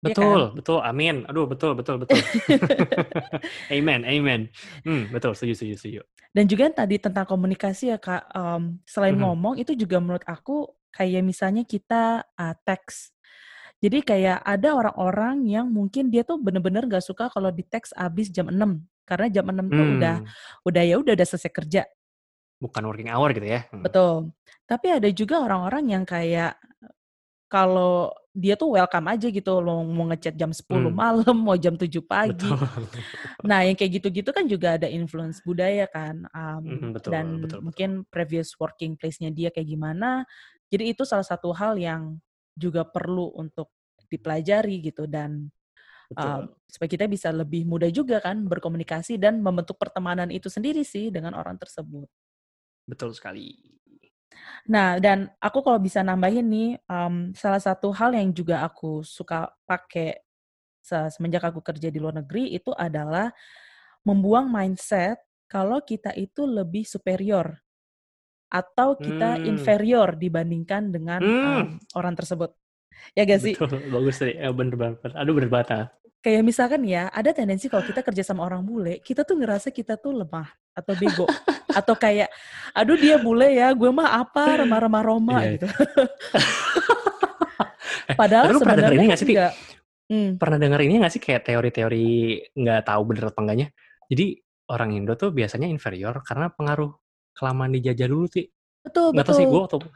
[0.06, 0.38] Iya kan?
[0.38, 1.26] Betul, betul, amin.
[1.26, 2.22] Aduh, betul, betul, betul.
[3.74, 4.42] amen, amen.
[4.86, 6.02] Hmm, betul, setuju, setuju, setuju.
[6.36, 9.22] Dan juga tadi tentang komunikasi ya Kak, em, selain Mhm.
[9.24, 13.14] ngomong itu juga menurut aku kayak misalnya kita uh, teks.
[13.82, 18.34] Jadi kayak ada orang-orang yang mungkin dia tuh bener-bener gak suka kalau di teks abis
[18.34, 18.82] jam 6.
[19.06, 20.26] Karena jam 6 tuh udah Hmm,
[20.66, 21.86] udah ya udah udah selesai kerja.
[22.58, 23.66] Bukan working hour gitu ya.
[23.70, 23.86] Hmm.
[23.86, 24.34] Betul.
[24.66, 26.58] Tapi ada juga orang-orang yang kayak
[27.48, 31.74] kalau dia tuh welcome aja gitu loh mau ngechat jam 10 Hmm, malam, mau jam
[31.80, 32.52] 7 pagi.
[32.52, 32.60] betul.
[33.48, 36.28] Nah, yang kayak gitu-gitu kan juga ada influence budaya kan.
[36.36, 37.60] um, Mhm, betul, dan betul, betul.
[37.64, 40.28] mungkin previous working place-nya dia kayak gimana.
[40.68, 42.20] Jadi itu salah satu hal yang
[42.58, 43.72] juga perlu untuk
[44.12, 45.48] dipelajari gitu dan
[46.16, 46.56] um, Betul.
[46.68, 51.36] supaya kita bisa lebih mudah juga kan berkomunikasi dan membentuk pertemanan itu sendiri sih dengan
[51.36, 52.08] orang tersebut.
[52.88, 53.46] Betul sekali.
[54.68, 59.48] Nah, dan aku kalau bisa nambahin nih, em, salah satu hal yang juga aku suka
[59.68, 60.20] pakai
[60.84, 63.32] se- semenjak aku kerja di luar negeri itu adalah
[64.08, 65.20] membuang mindset
[65.50, 67.60] kalau kita itu lebih superior
[68.48, 72.52] atau kita Hmm, inferior dibandingkan dengan hmm, em, orang tersebut.
[73.18, 73.58] Ya gak sih?
[73.60, 74.34] betul, bagus tadi.
[74.46, 75.12] Eh, bener banget.
[75.20, 75.88] Aduh, bener banget.
[76.18, 79.96] Kayak misalkan ya, ada tendensi kalau kita kerja sama orang bule, kita tuh ngerasa kita
[79.96, 81.26] tuh lemah atau bego.
[81.72, 82.28] Atau kayak,
[82.74, 85.52] aduh dia bule ya, gue mah apa, remah-remah Roma Iya.
[85.56, 85.68] gitu.
[88.08, 89.54] Eh, Padahal tapi lu pernah denger ini gak sih, enggak.
[90.08, 92.08] Hmm, Pernah denger ini gak sih kayak teori-teori
[92.56, 93.68] nggak tahu bener apa enggaknya?
[94.08, 94.26] Jadi
[94.72, 96.92] orang Indo tuh biasanya inferior karena pengaruh
[97.36, 98.48] kelamaan dijajah dulu, Ti.
[98.88, 99.80] betul, Nggak tahu sih, gue betul.
[99.84, 99.92] waktu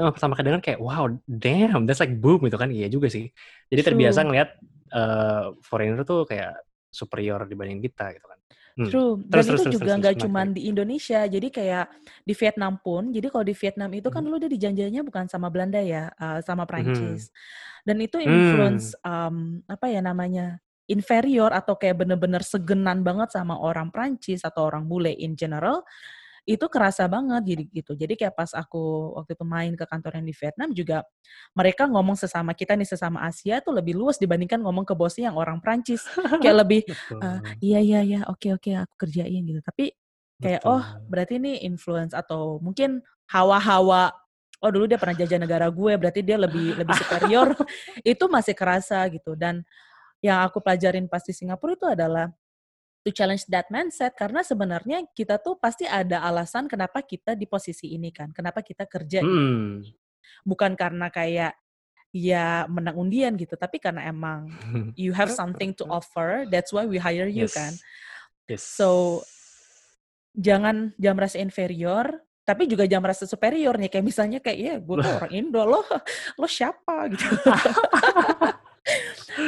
[0.00, 2.72] nah, pertama kali denger kayak, wow, damn, that's like boom gitu kan.
[2.72, 3.28] Iya juga sih.
[3.68, 4.32] Jadi terbiasa True,
[4.90, 6.58] eh, foreigner tuh kayak
[6.90, 8.38] superior dibanding kita gitu kan.
[8.70, 8.86] Hmm.
[8.86, 9.14] true.
[9.18, 10.22] Terus, Dan terus, itu terus, juga nggak menarik.
[10.54, 11.20] di Indonesia.
[11.26, 11.84] Jadi kayak
[12.22, 13.02] di Vietnam pun.
[13.10, 14.30] Jadi kalau di Vietnam itu kan Mhm.
[14.30, 16.70] lu udah dijanjinya bukan sama Belanda ya, uh, sama Mhm.
[16.70, 17.22] Prancis.
[17.82, 18.30] Dan itu Hmm.
[18.30, 24.66] influence um, apa ya namanya inferior atau kayak bener-bener segenan banget sama orang Prancis atau
[24.66, 25.86] orang bule in general
[26.50, 27.92] itu kerasa banget jadi gitu.
[27.94, 30.98] Jadi kayak pas aku waktu itu main ke kantor yang di Vietnam juga
[31.54, 35.38] mereka ngomong sesama kita nih sesama Asia tuh lebih luas dibandingkan ngomong ke bosnya yang
[35.38, 36.02] orang Prancis.
[36.42, 36.80] Kayak lebih.
[37.22, 39.62] "Eh, iya iya iya oke oke aku kerjain gitu.
[39.62, 39.94] Tapi
[40.42, 41.06] kayak oh Betul.
[41.06, 42.98] berarti ini influence atau mungkin
[43.30, 44.10] hawa-hawa
[44.60, 47.52] oh dulu dia pernah jajah negara gue berarti dia lebih lebih superior
[48.12, 49.60] itu masih kerasa gitu dan
[50.20, 52.28] yang aku pelajarin pas di Singapura itu adalah
[53.00, 57.96] to challenge that mindset karena sebenarnya kita tuh pasti ada alasan kenapa kita di posisi
[57.96, 59.82] ini kan kenapa kita kerja Hmm.
[60.44, 61.56] bukan karena kayak
[62.10, 64.50] ya menang undian gitu, tapi karena emang
[64.98, 67.54] you have something to offer, that's why we hire you yes.
[67.54, 67.72] kan.
[68.50, 68.62] Yes.
[68.66, 69.22] So
[70.34, 72.10] jangan jangan merasa inferior,
[72.42, 73.90] tapi juga jangan merasa superior nih.
[73.90, 75.80] Kayak misalnya kayak ya gue tuh orang Indo, lo
[76.38, 77.26] lo siapa gitu.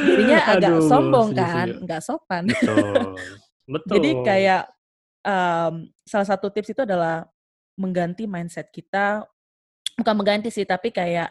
[0.02, 1.82] Jadinya agak Aduh, sombong setuju, kan, setuju.
[1.84, 2.42] nggak sopan.
[2.48, 3.14] Betul.
[3.72, 3.92] Betul.
[3.94, 4.62] Jadi kayak
[5.22, 7.24] um, salah satu tips itu adalah
[7.78, 9.22] mengganti mindset kita,
[9.94, 11.30] bukan mengganti sih, tapi kayak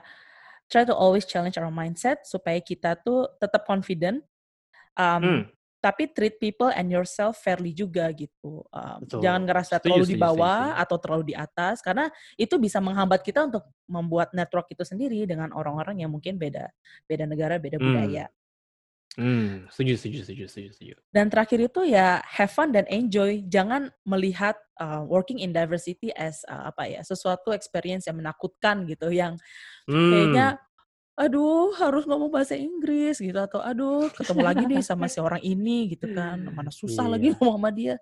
[0.66, 4.24] try to always challenge our mindset supaya kita tuh tetap confident,
[4.96, 5.42] um, Hmm.
[5.84, 8.64] tapi treat people and yourself fairly juga gitu.
[8.72, 9.20] Um, Betul.
[9.22, 10.82] jangan ngerasa Setuju, terlalu di bawah setuju.
[10.82, 12.06] atau terlalu di atas, karena
[12.40, 16.72] itu bisa menghambat kita untuk membuat network itu sendiri dengan orang-orang yang mungkin beda
[17.06, 17.86] beda negara, beda Hmm.
[17.92, 18.26] budaya.
[19.20, 20.96] Hmm, setuju, setuju, setuju, setuju, setuju.
[21.12, 23.44] Dan terakhir itu ya have fun dan enjoy.
[23.44, 29.12] Jangan melihat uh, working in diversity as uh, apa ya sesuatu experience yang menakutkan gitu,
[29.12, 29.36] yang
[29.90, 30.14] Hmm.
[30.14, 30.48] kayaknya
[31.18, 35.94] aduh harus ngomong bahasa Inggris gitu atau aduh ketemu lagi nih sama si orang ini
[35.94, 37.36] gitu kan mana susah lagi Iya.
[37.42, 37.96] ngomong sama dia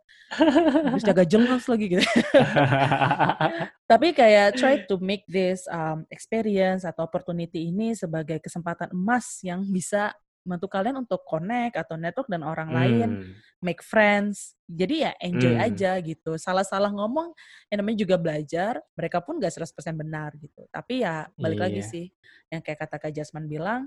[0.86, 2.04] terus jaga jelas lagi gitu
[3.92, 9.66] tapi kayak try to make this um, experience atau opportunity ini sebagai kesempatan emas yang
[9.66, 10.14] bisa
[10.50, 13.38] membantu kalian untuk connect atau network dan orang lain Hmm.
[13.62, 14.58] make friends.
[14.66, 15.66] Jadi ya enjoy Hmm.
[15.70, 16.34] aja gitu.
[16.42, 17.38] Salah-salah ngomong,
[17.70, 18.82] ya namanya juga belajar.
[18.98, 20.66] Mereka pun gak 100% benar gitu.
[20.74, 21.92] Tapi ya balik lagi Iya.
[21.94, 22.06] sih,
[22.50, 23.86] yang kayak kata Kak Jasman bilang,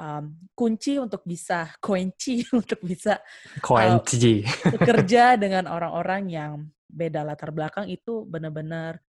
[0.00, 3.20] um, kunci untuk bisa, kunci untuk bisa
[3.60, 4.48] Kunci.
[4.72, 6.52] bekerja dengan orang-orang yang
[6.88, 9.02] beda latar belakang itu benar-benar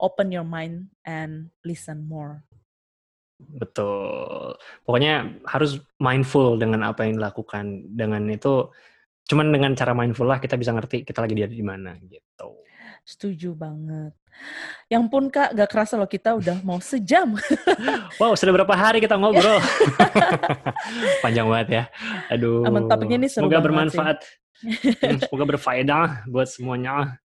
[0.00, 2.44] open your mind and listen more.
[3.36, 4.56] Betul.
[4.82, 7.92] Pokoknya harus mindful dengan apa yang dilakukan.
[7.92, 8.72] Dengan itu,
[9.28, 12.64] cuman dengan cara mindful lah kita bisa ngerti kita lagi ada di mana gitu.
[13.06, 14.16] Setuju banget.
[14.90, 17.38] Yang pun Kak, gak kerasa loh kita udah mau sejam.
[18.20, 19.60] Wow, sudah berapa hari kita ngobrol?
[21.24, 21.84] Panjang banget ya.
[22.32, 22.64] Aduh.
[22.64, 23.68] Topiknya ini seru Semoga banget sih.
[23.68, 24.18] bermanfaat.
[25.04, 27.20] Hmm, Semoga berfaedah buat semuanya.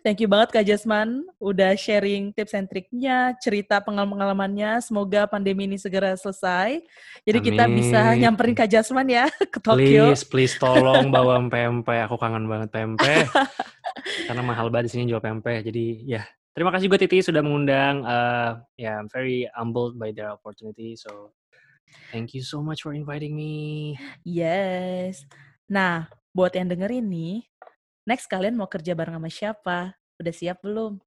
[0.00, 4.80] Thank you banget Kak Jasman udah sharing tips and triknya, cerita pengalaman-pengalamannya.
[4.80, 6.80] Semoga pandemi ini segera selesai.
[7.22, 8.24] Jadi kita bisa Amin.
[8.24, 10.12] nyamperin Kak Jasman ya ke Tokyo.
[10.12, 12.08] Please, please tolong bawa pempek.
[12.08, 13.28] Aku kangen banget pempek.
[14.28, 15.66] Karena mahal banget di sini jual pempek.
[15.66, 16.24] Jadi ya,
[16.56, 18.00] terima kasih juga Titi sudah mengundang.
[18.04, 20.96] Uh, ya, I'm very humbled by the opportunity.
[20.96, 21.36] So,
[22.10, 23.96] thank you so much for inviting me.
[24.24, 25.28] Yes.
[25.68, 27.48] Nah, buat yang dengerin nih,
[28.06, 29.98] Next kalian mau kerja bareng sama siapa?
[30.22, 31.02] Udah siap belum?